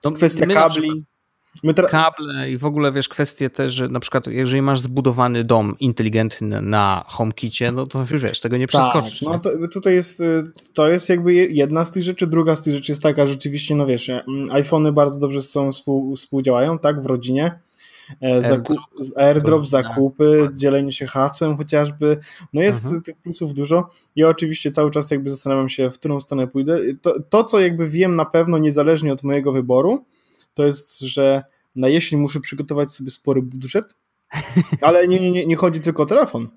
[0.06, 1.06] No, Kwestia kabli.
[1.90, 6.62] Kable i w ogóle wiesz, kwestie też, że na przykład jeżeli masz zbudowany dom inteligentny
[6.62, 9.20] na HomeKicie, no to wiesz, tego nie tak, przeskoczysz.
[9.20, 10.44] Tak, no to, tutaj jest, y,
[10.74, 13.86] to jest jakby jedna z tych rzeczy, druga z tych rzeczy jest taka, rzeczywiście, no
[13.86, 17.60] wiesz, mm, iPhony bardzo dobrze są współ, współdziałają, tak, w rodzinie.
[18.22, 18.78] E, zakup,
[19.16, 22.18] airdrop, zakupy, dzielenie się hasłem chociażby.
[22.54, 23.04] No jest mhm.
[23.04, 23.88] tych plusów dużo.
[24.16, 26.80] Ja oczywiście cały czas jakby zastanawiam się, w którą stronę pójdę.
[27.02, 30.06] To, to, co jakby wiem na pewno, niezależnie od mojego wyboru,
[30.54, 31.44] to jest, że
[31.76, 33.96] na jesień muszę przygotować sobie spory budżet,
[34.82, 36.48] ale nie, nie, nie chodzi tylko o telefon.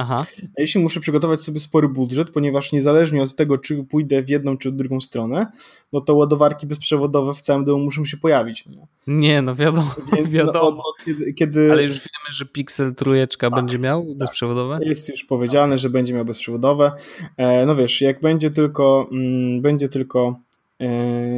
[0.00, 0.26] Aha.
[0.58, 4.70] Jesień muszę przygotować sobie spory budżet, ponieważ niezależnie od tego, czy pójdę w jedną czy
[4.70, 5.46] w drugą stronę,
[5.92, 8.64] no to ładowarki bezprzewodowe w całym domu muszą się pojawić.
[8.66, 8.86] No.
[9.06, 10.76] Nie, no wiadomo, Więc, wiadomo.
[10.76, 11.72] No, kiedy, kiedy...
[11.72, 14.16] Ale już wiemy, że Pixel trójeczka tak, będzie miał tak.
[14.16, 14.78] bezprzewodowe?
[14.82, 16.92] Jest już powiedziane, że będzie miał bezprzewodowe.
[17.36, 20.40] E, no wiesz, jak będzie tylko, mm, będzie tylko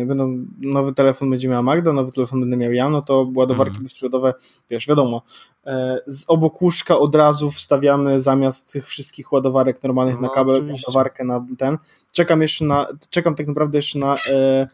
[0.06, 3.82] będą, nowy telefon będzie miała Magda, nowy telefon będę miał ja, no to ładowarki mm.
[3.82, 4.34] bezprzewodowe,
[4.70, 5.22] wiesz, wiadomo,
[5.66, 5.72] yy,
[6.06, 10.84] z obok łóżka od razu wstawiamy zamiast tych wszystkich ładowarek normalnych no, na kabel, oczywiście.
[10.86, 11.78] ładowarkę na ten.
[12.12, 14.68] Czekam jeszcze na, czekam tak naprawdę jeszcze na, e,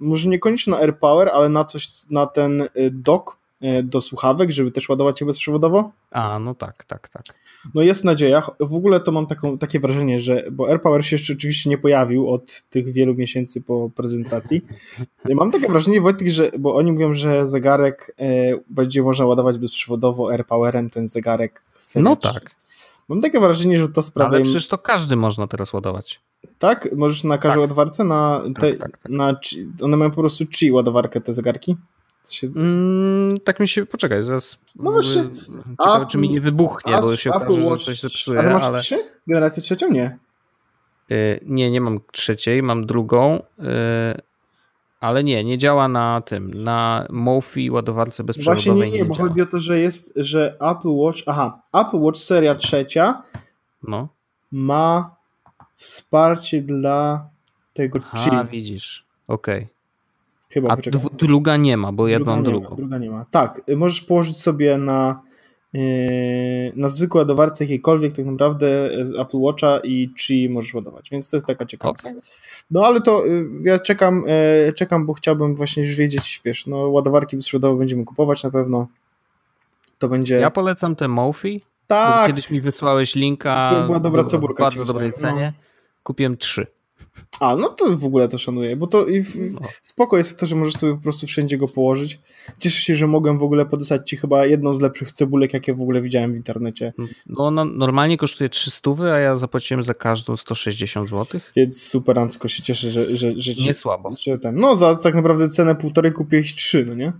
[0.00, 3.45] może niekoniecznie na AirPower, ale na coś, na ten dock, E,
[3.84, 5.90] do słuchawek, żeby też ładować je bezprzewodowo.
[6.10, 7.22] A, no tak, tak, tak.
[7.74, 8.50] No jest nadzieja.
[8.60, 12.30] W ogóle to mam taką, takie wrażenie, że, bo AirPower się jeszcze oczywiście nie pojawił
[12.30, 14.64] od tych wielu miesięcy po prezentacji.
[15.34, 20.30] Mam takie wrażenie, Wojtek, że, bo oni mówią, że zegarek e, będzie można ładować bezprzewodowo
[20.30, 21.62] AirPowerem, ten zegarek
[21.96, 22.50] No tak.
[23.08, 24.36] Mam takie wrażenie, że to sprawia...
[24.36, 26.20] Ale przecież to każdy można teraz ładować.
[26.58, 26.88] Tak?
[26.96, 27.60] Możesz na każdej tak.
[27.60, 28.04] ładowarce?
[28.04, 29.12] Na, tak, te, tak, tak, tak.
[29.12, 29.34] na
[29.82, 31.76] one mają po prostu chi ładowarkę, te zegarki?
[32.30, 32.48] Się...
[32.56, 35.24] Mm, tak mi się, poczekaj, zaraz no właśnie.
[35.70, 38.38] ciekawe, czy mi nie wybuchnie, a, bo się okaże, Watch, że coś zepsuje.
[38.38, 38.78] Ale masz ale...
[38.78, 38.98] trzy?
[39.26, 39.90] Generację trzecią?
[39.90, 40.18] Nie.
[41.08, 43.66] Yy, nie, nie mam trzeciej, mam drugą, yy,
[45.00, 48.74] ale nie, nie działa na tym, na Mofi ładowarce bezprzewodowej.
[48.74, 49.28] Właśnie nie, nie, bo działa.
[49.28, 53.22] chodzi o to, że jest, że Apple Watch, aha, Apple Watch seria trzecia
[53.82, 54.08] no.
[54.52, 55.16] ma
[55.74, 57.28] wsparcie dla
[57.72, 59.62] tego Aha, widzisz, okej.
[59.62, 59.75] Okay.
[60.48, 60.76] Chyba, A
[61.12, 62.70] druga nie ma, bo ja mam drugą.
[62.70, 63.24] Ma, druga nie ma.
[63.30, 65.22] Tak, możesz położyć sobie na,
[65.72, 65.80] yy,
[66.76, 71.46] na zwykłe ładowarce jakiejkolwiek tak naprawdę Apple Watcha i Qi możesz ładować, więc to jest
[71.46, 72.10] taka ciekawostka.
[72.10, 72.22] Okay.
[72.70, 74.22] No ale to yy, ja czekam,
[74.66, 78.88] yy, czekam, bo chciałbym właśnie już wiedzieć, wiesz, no ładowarki bezprzewodowe będziemy kupować na pewno.
[79.98, 80.34] To będzie...
[80.34, 81.62] Ja polecam te Mofi.
[81.86, 82.26] Tak.
[82.26, 83.70] Kiedyś mi wysłałeś linka.
[83.70, 84.70] To była dobra cebulka.
[84.70, 85.52] W bardzo dobrej cenie.
[85.56, 85.62] No.
[86.02, 86.66] Kupiłem trzy.
[87.40, 89.68] A, no to w ogóle to szanuję, bo to i w, no.
[89.82, 92.20] spoko jest to, że możesz sobie po prostu wszędzie go położyć.
[92.58, 95.82] Cieszę się, że mogłem w ogóle podesłać ci chyba jedną z lepszych cebulek, jakie w
[95.82, 96.92] ogóle widziałem w internecie.
[97.26, 101.40] No ona normalnie kosztuje 300, a ja zapłaciłem za każdą 160 zł.
[101.56, 104.12] Więc super, Ancko, się cieszę, że, że, że ci, Nie słabo.
[104.18, 107.12] Że ten, no za tak naprawdę cenę półtorej kupiłeś trzy, no nie?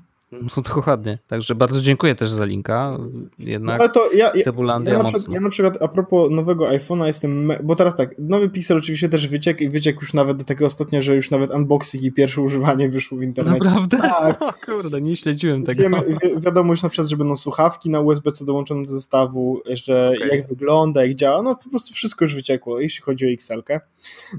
[0.42, 1.18] No dokładnie.
[1.26, 2.98] Także bardzo dziękuję też za linka.
[3.38, 6.68] Jednak no, to ja, ja, Cebulandia ja, na przykład, ja na przykład a propos nowego
[6.68, 10.44] iPhone'a jestem, bo teraz tak, nowy Pixel oczywiście też wyciekł i wyciekł już nawet do
[10.44, 13.64] tego stopnia, że już nawet unboxing i pierwsze używanie wyszło w internecie.
[13.64, 13.98] Naprawdę?
[13.98, 14.42] Tak.
[14.46, 15.82] O kurde, nie śledziłem tego.
[15.82, 20.12] Wiemy, wi wiadomo już na przykład, że będą słuchawki na USB-C dołączone do zestawu, że
[20.16, 20.36] okay.
[20.36, 23.80] jak wygląda, jak działa, no po prostu wszystko już wyciekło, jeśli chodzi o XL-kę.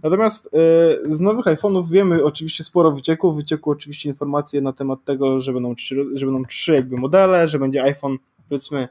[0.04, 5.42] Natomiast y, z nowych iPhone'ów wiemy oczywiście sporo wyciekło, wyciekły oczywiście informacje na temat tego,
[5.42, 8.18] że będą trzy, że będą trzy jakby modele, że będzie iPhone
[8.50, 8.88] powiedzmy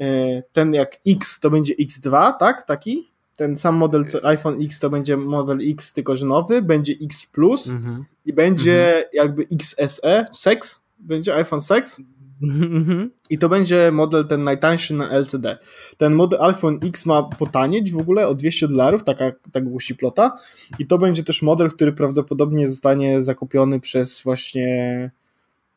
[0.00, 2.66] e, ten jak X to będzie X2, tak?
[2.66, 3.10] Taki?
[3.36, 7.26] Ten sam model co iPhone X to będzie model X, tylko że nowy, będzie X
[7.26, 8.04] Plus mhm.
[8.24, 9.04] i będzie mhm.
[9.12, 12.00] jakby XSE, Sex, będzie iPhone Sex
[12.42, 13.10] mhm.
[13.30, 15.58] i to będzie model ten najtańszy na LCD.
[15.96, 20.36] Ten model iPhone X ma potanieć w ogóle o 200 dolarów, taka, tak głosi plota
[20.78, 25.10] i to będzie też model, który prawdopodobnie zostanie zakupiony przez właśnie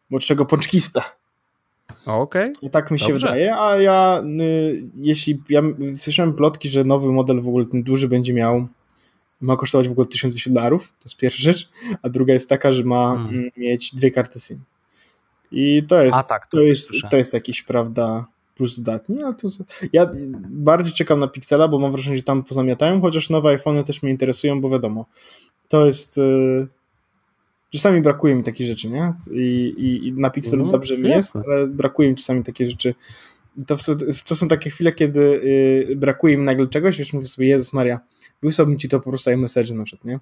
[0.09, 1.17] młodszego pączkista.
[2.05, 2.51] Okej.
[2.51, 2.69] Okay.
[2.69, 3.27] Tak mi się Dobrze.
[3.27, 5.61] wydaje, a ja y, jeśli ja
[5.95, 8.67] słyszałem plotki, że nowy model w ogóle ten duży będzie miał
[9.41, 11.69] ma kosztować w ogóle 1200 dolarów, to jest pierwsza rzecz,
[12.01, 13.49] a druga jest taka, że ma hmm.
[13.57, 14.59] mieć dwie karty SIM.
[15.51, 19.47] I to jest, tak, to, to, jest, to jest jakiś, prawda, plus dodatni, ale to
[19.93, 20.09] ja
[20.49, 24.11] bardziej czekam na Pixela, bo mam wrażenie, że tam pozamiatają, chociaż nowe iPhony też mnie
[24.11, 25.05] interesują, bo wiadomo,
[25.67, 26.67] to jest y,
[27.69, 29.13] czasami brakuje mi takich rzeczy, nie?
[29.31, 32.95] I, i, i na Pixelu no, dobrze mi jest, ale brakuje mi czasami takie rzeczy.
[33.67, 33.77] To,
[34.27, 35.19] to są takie chwile, kiedy
[35.91, 37.99] y, brakuje mi nagle czegoś, już mówię sobie, Jezus Maria,
[38.43, 40.19] wysłałbym ci to po prostu iMessage na przykład, nie?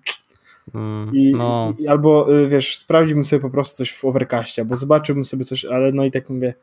[0.75, 1.73] Mm, I, no.
[1.79, 5.65] i, albo y, wiesz, sprawdziłbym sobie po prostu coś w Overcastie, albo zobaczyłbym sobie coś,
[5.65, 6.53] ale no i tak mówię,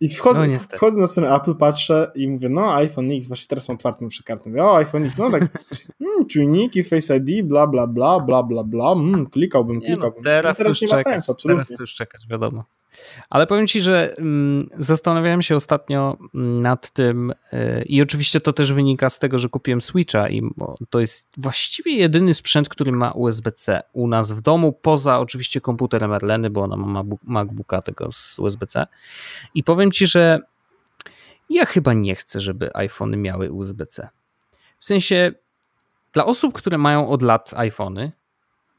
[0.00, 3.68] i wchodzę, no, wchodzę na stronę Apple, patrzę i mówię, no iPhone X, właśnie teraz
[3.68, 4.50] mam otwartą przekartę.
[4.50, 5.42] Mówię, o iPhone X, no tak,
[6.00, 10.18] mm, czujniki, Face ID, bla, bla, bla, bla, bla, bla, mm, klikałbym, nie, klikałbym.
[10.18, 11.64] No, teraz, no, teraz nie ma czekać, sensu, absolutnie.
[11.64, 12.64] Teraz już czekać, wiadomo.
[13.30, 18.52] Ale powiem Ci, że mm, zastanawiałem się ostatnio mm, nad tym yy, i oczywiście to
[18.52, 20.42] też wynika z tego, że kupiłem Switcha i
[20.90, 26.12] to jest właściwie jedyny sprzęt, który ma USB-C u nas w domu, poza oczywiście komputerem
[26.12, 28.86] Erleny, bo ona ma MacBooka tego z USB-C.
[29.54, 30.40] I powiem Ci, że
[31.50, 34.08] ja chyba nie chcę, żeby iPhony miały USB-C.
[34.78, 35.32] W sensie
[36.12, 38.12] dla osób, które mają od lat iPhony,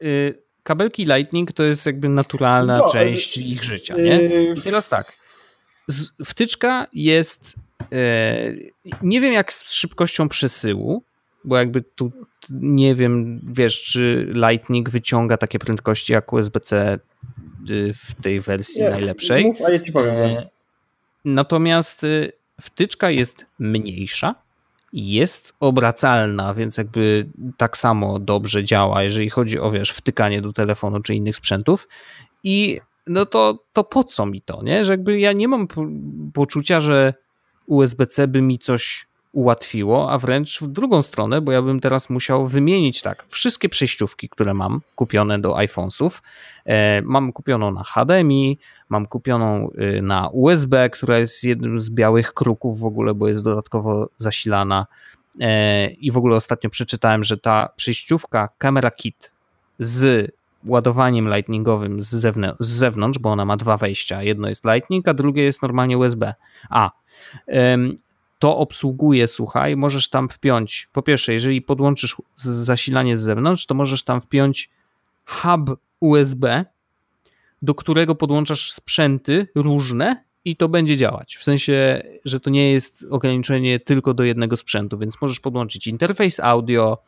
[0.00, 4.02] yy, kabelki Lightning to jest jakby naturalna no, część ich życia, nie?
[4.02, 5.12] Yy, I teraz tak,
[6.24, 7.54] wtyczka jest
[7.90, 8.70] yy,
[9.02, 11.02] nie wiem jak z szybkością przesyłu,
[11.44, 12.12] bo jakby tu
[12.50, 16.98] nie wiem, wiesz, czy Lightning wyciąga takie prędkości jak USB-C
[17.66, 19.44] yy, w tej wersji nie, najlepszej.
[19.44, 20.16] Mów, a ja ci powiem.
[20.16, 20.36] E,
[21.24, 22.06] natomiast
[22.60, 24.34] wtyczka jest mniejsza,
[24.96, 27.26] jest obracalna, więc jakby
[27.56, 31.88] tak samo dobrze działa, jeżeli chodzi o wiesz, wtykanie do telefonu czy innych sprzętów.
[32.44, 34.84] I no to, to po co mi to, nie?
[34.84, 35.66] Że jakby ja nie mam
[36.34, 37.14] poczucia, że
[37.66, 39.06] USB-C by mi coś
[39.36, 44.28] ułatwiło, a wręcz w drugą stronę, bo ja bym teraz musiał wymienić tak, wszystkie przejściówki,
[44.28, 46.22] które mam kupione do iPhonesów,
[46.64, 48.58] e, mam kupioną na HDMI,
[48.88, 53.44] mam kupioną y, na USB, która jest jednym z białych kruków w ogóle, bo jest
[53.44, 54.86] dodatkowo zasilana
[55.40, 59.32] e, i w ogóle ostatnio przeczytałem, że ta przejściówka Camera Kit
[59.78, 60.32] z
[60.66, 64.22] ładowaniem lightningowym z, zewnątrz, z zewnątrz, bo ona ma dwa wejścia.
[64.22, 66.34] Jedno jest lightning, a drugie jest normalnie USB.
[66.70, 66.90] A
[68.38, 74.04] to obsługuje, słuchaj, możesz tam wpiąć, po pierwsze, jeżeli podłączysz zasilanie z zewnątrz, to możesz
[74.04, 74.70] tam wpiąć
[75.26, 76.64] hub USB,
[77.62, 81.36] do którego podłączasz sprzęty różne i to będzie działać.
[81.36, 86.40] W sensie, że to nie jest ograniczenie tylko do jednego sprzętu, więc możesz podłączyć interfejs
[86.40, 86.98] audio,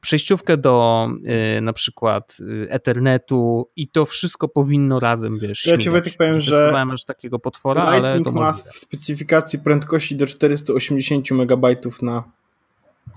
[0.00, 5.90] przejściówkę do e, na przykład e, Ethernetu i to wszystko powinno razem, wiesz, Ja ci
[5.90, 11.66] Wojtek powiem, że aż takiego potwora, ale to ma w specyfikacji prędkości do 480 MB
[12.02, 12.24] na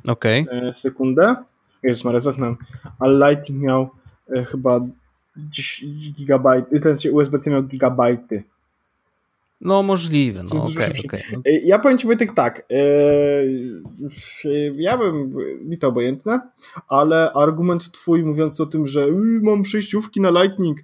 [0.07, 0.45] okay.
[0.73, 1.35] sekundę.
[1.83, 2.55] Jest Maria, zacznę.
[2.99, 3.89] Ale Lightning miał
[4.47, 4.79] chyba
[6.17, 8.43] gigabajty, ten USB-C miał gigabajty.
[9.61, 10.75] No możliwe, no okej.
[10.75, 11.21] Okay, okay.
[11.45, 12.83] E, ja powiem ci Wojtek tak, e,
[14.75, 16.39] ja bym, mi to obojętne,
[16.87, 19.07] ale argument twój mówiąc o tym, że
[19.41, 20.79] mam przejściówki na Lightning,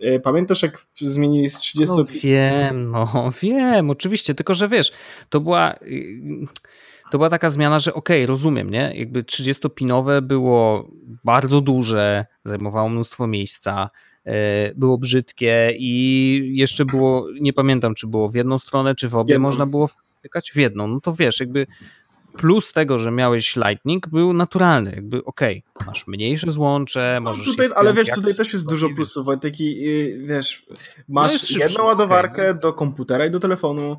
[0.00, 1.94] e, pamiętasz jak zmienili z 30...
[1.96, 4.92] No wiem, no wiem, oczywiście, tylko że wiesz,
[5.28, 5.74] to była...
[7.10, 8.92] To była taka zmiana, że okej, okay, rozumiem, nie?
[8.94, 10.90] Jakby 30-pinowe było
[11.24, 13.90] bardzo duże, zajmowało mnóstwo miejsca,
[14.76, 19.34] było brzydkie i jeszcze było, nie pamiętam czy było w jedną stronę, czy w obie
[19.34, 19.48] jedną.
[19.48, 20.88] można było wtykać w jedną.
[20.88, 21.66] No to wiesz, jakby
[22.36, 27.44] plus tego, że miałeś Lightning był naturalny, jakby okej, okay, masz mniejsze złącze, no, możesz...
[27.44, 29.76] Tutaj, ale wiesz, tutaj też jest dużo plusów, taki,
[30.18, 30.66] wiesz,
[31.08, 32.60] masz no jedną ładowarkę okay.
[32.60, 33.96] do komputera i do telefonu,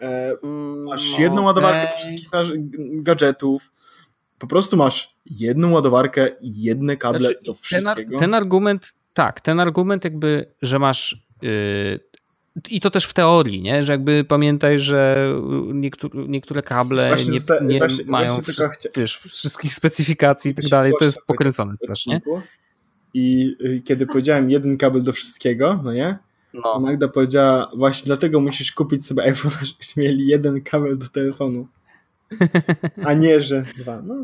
[0.00, 2.28] e, mm, masz no, jedną ładowarkę do wszystkich
[2.78, 3.72] gadżetów,
[4.38, 8.10] po prostu masz jedną ładowarkę i jedne kable znaczy, do wszystkiego.
[8.10, 12.00] Ten, ten argument tak, ten argument jakby, że masz yy,
[12.70, 13.82] i to też w teorii, nie?
[13.82, 15.32] że jakby pamiętaj, że
[15.74, 20.68] niektóre, niektóre kable właśnie nie, nie właśnie, mają właśnie wszystkich, wiesz, wszystkich specyfikacji i tak
[20.68, 22.20] dalej, to jest pokręcone strasznie.
[23.14, 26.18] I y, kiedy powiedziałem jeden kabel do wszystkiego, no nie?
[26.54, 26.80] No.
[26.80, 31.68] Magda powiedziała, właśnie dlatego musisz kupić sobie iPhone, żebyśmy mieli jeden kabel do telefonu,
[33.04, 34.02] a nie, że dwa.
[34.02, 34.14] No.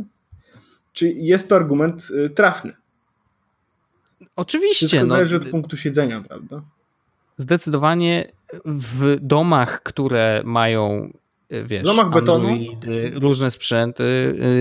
[0.93, 2.73] Czy jest to argument y, trafny?
[4.37, 4.87] Oczywiście.
[4.87, 6.63] Wszystko no, zależy od punktu siedzenia, prawda?
[7.37, 8.33] Zdecydowanie
[8.65, 11.13] w domach, które mają
[11.51, 12.59] e, wiesz, w domach betonu?
[13.13, 14.05] różne sprzęty,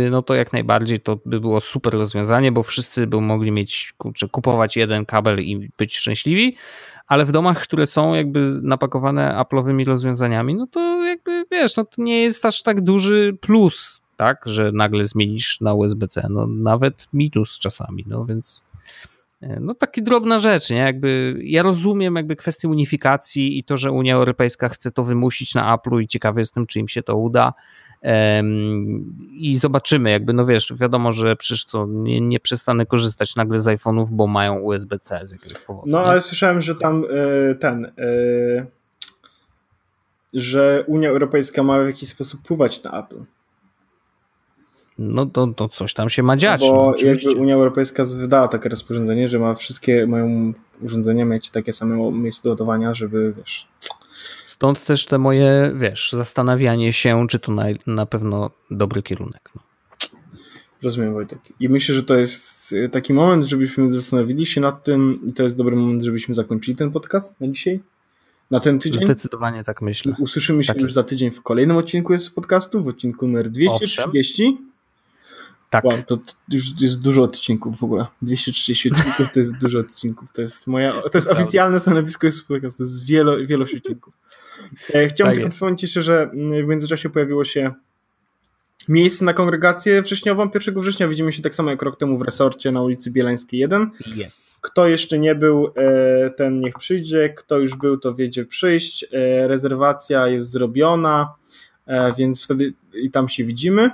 [0.08, 3.94] y, no to jak najbardziej to by było super rozwiązanie, bo wszyscy by mogli mieć,
[3.98, 6.56] kurczę, kupować jeden kabel i być szczęśliwi,
[7.08, 12.02] ale w domach, które są jakby napakowane Apple'owymi rozwiązaniami, no to jakby wiesz, no to
[12.02, 17.60] nie jest aż tak duży plus, tak, że nagle zmienisz na USB-C, no nawet minus
[17.60, 18.64] czasami, no więc
[19.60, 20.78] no taki drobna rzecz, nie?
[20.78, 25.78] Jakby ja rozumiem jakby kwestię unifikacji i to, że Unia Europejska chce to wymusić na
[25.78, 27.54] Apple'u i ciekawy jestem, czy im się to uda,
[29.32, 33.66] i zobaczymy, jakby, no wiesz, wiadomo, że przecież co, nie, nie przestanę korzystać nagle z
[33.66, 35.90] iPhone'ów, bo mają USB-C z jakiegoś powodu.
[35.90, 36.06] No, nie?
[36.06, 37.04] ale słyszałem, że tam
[37.50, 37.92] e, ten, e,
[40.34, 43.24] że Unia Europejska ma w jakiś sposób pływać na Apple.
[44.98, 46.62] No to, to coś tam się ma dziać.
[46.62, 51.74] Bo no, jakby Unia Europejska wydała takie rozporządzenie, że ma wszystkie, mają urządzenia mieć takie
[51.74, 53.68] same miejsce do ładowania, żeby wiesz,
[54.46, 59.50] Stąd też te moje, wiesz, zastanawianie się, czy to na, na pewno dobry kierunek.
[59.56, 59.62] No.
[60.84, 61.40] Rozumiem, Wojtek.
[61.60, 65.58] I myślę, że to jest taki moment, żebyśmy zastanowili się nad tym i to jest
[65.58, 67.80] dobry moment, żebyśmy zakończyli ten podcast na dzisiaj.
[68.52, 69.06] Na ten tydzień.
[69.06, 70.16] Zdecydowanie tak myślę.
[70.20, 70.96] Usłyszymy się tak już jest.
[70.96, 74.44] za tydzień w kolejnym odcinku z podcastu, w odcinku numer 230.
[74.44, 74.75] Owszem.
[75.70, 75.86] Tak.
[75.86, 76.18] Wow, to
[76.52, 78.06] już jest dużo odcinków w ogóle.
[78.22, 80.32] 230 odcinków to jest dużo odcinków.
[80.34, 82.78] To jest moja, to jest oficjalne stanowisko jest podcastu.
[82.78, 84.14] To jest wielo, wielość odcinków.
[84.94, 86.30] E, chciałbym tak tylko przypomnieć jeszcze, że
[86.64, 87.74] w międzyczasie pojawiło się
[88.88, 90.50] miejsce na kongregację wrześniową.
[90.54, 93.92] 1 września widzimy się tak samo jak rok temu w resorcie na ulicy Bielańskiej 1.
[94.08, 94.60] Yes.
[94.62, 97.34] Kto jeszcze nie był, e, ten niech przyjdzie.
[97.38, 99.04] Kto już był, to wiedzie przyjść.
[99.04, 101.34] E, rezerwacja jest zrobiona,
[102.18, 103.92] więc wtedy i tam się widzimy.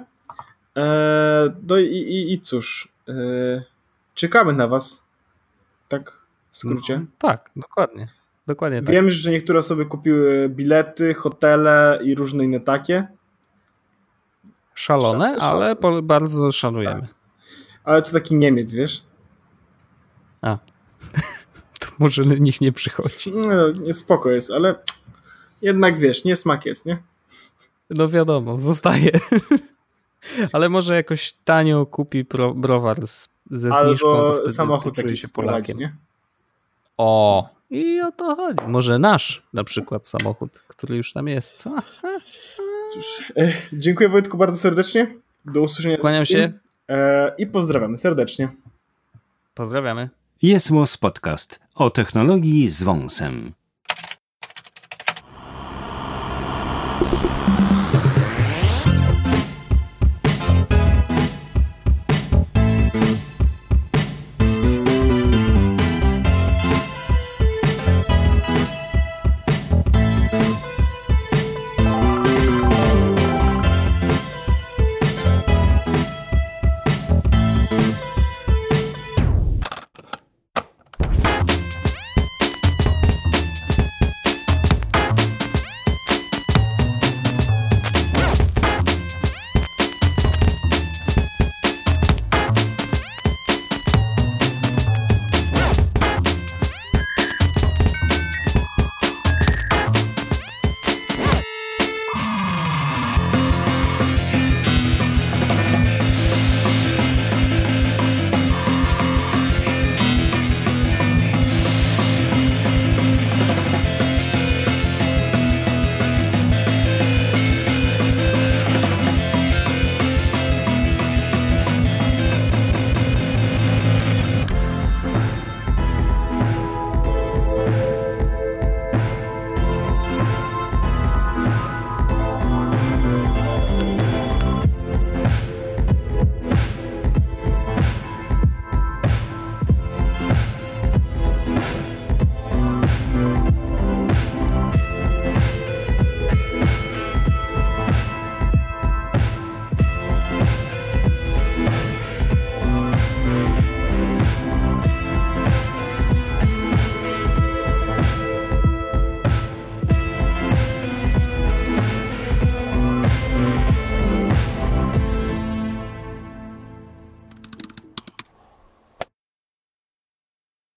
[1.68, 2.94] No i, i, i cóż,
[4.14, 5.06] czekamy na Was.
[5.88, 7.00] Tak, w skrócie.
[7.00, 8.08] No, tak, dokładnie.
[8.48, 8.92] Dokładnie tak.
[8.92, 13.08] Wiem, że niektóre osoby kupiły bilety, hotele i różne inne takie.
[14.76, 17.02] Szalone, ale bardzo szanujemy.
[17.02, 17.16] Tak.
[17.84, 19.04] Ale to taki Niemiec, wiesz?
[20.42, 20.58] A.
[21.80, 23.32] to może nikt nie przychodzi.
[23.36, 24.76] No, nie, spoko jest, ale
[25.62, 26.98] jednak wiesz, nie smak jest, nie?
[27.90, 29.12] No wiadomo, zostaje.
[30.54, 34.10] ale może jakoś tanio kupi browar z, ze zniżką.
[34.10, 35.78] Albo samochód taki się Polakiem.
[35.78, 35.96] nie?
[36.98, 38.64] O, i o to chodzi.
[38.68, 41.64] Może nasz na przykład samochód, który już tam jest.
[42.94, 45.16] Cóż, e, dziękuję Wojtku bardzo serdecznie.
[45.46, 45.98] Do usłyszenia.
[45.98, 46.54] Kłaniam się.
[46.90, 48.50] E, I pozdrawiamy serdecznie.
[49.54, 50.10] Pozdrawiamy.
[50.42, 50.70] Jest
[51.00, 53.54] Podcast o technologii z wąsem.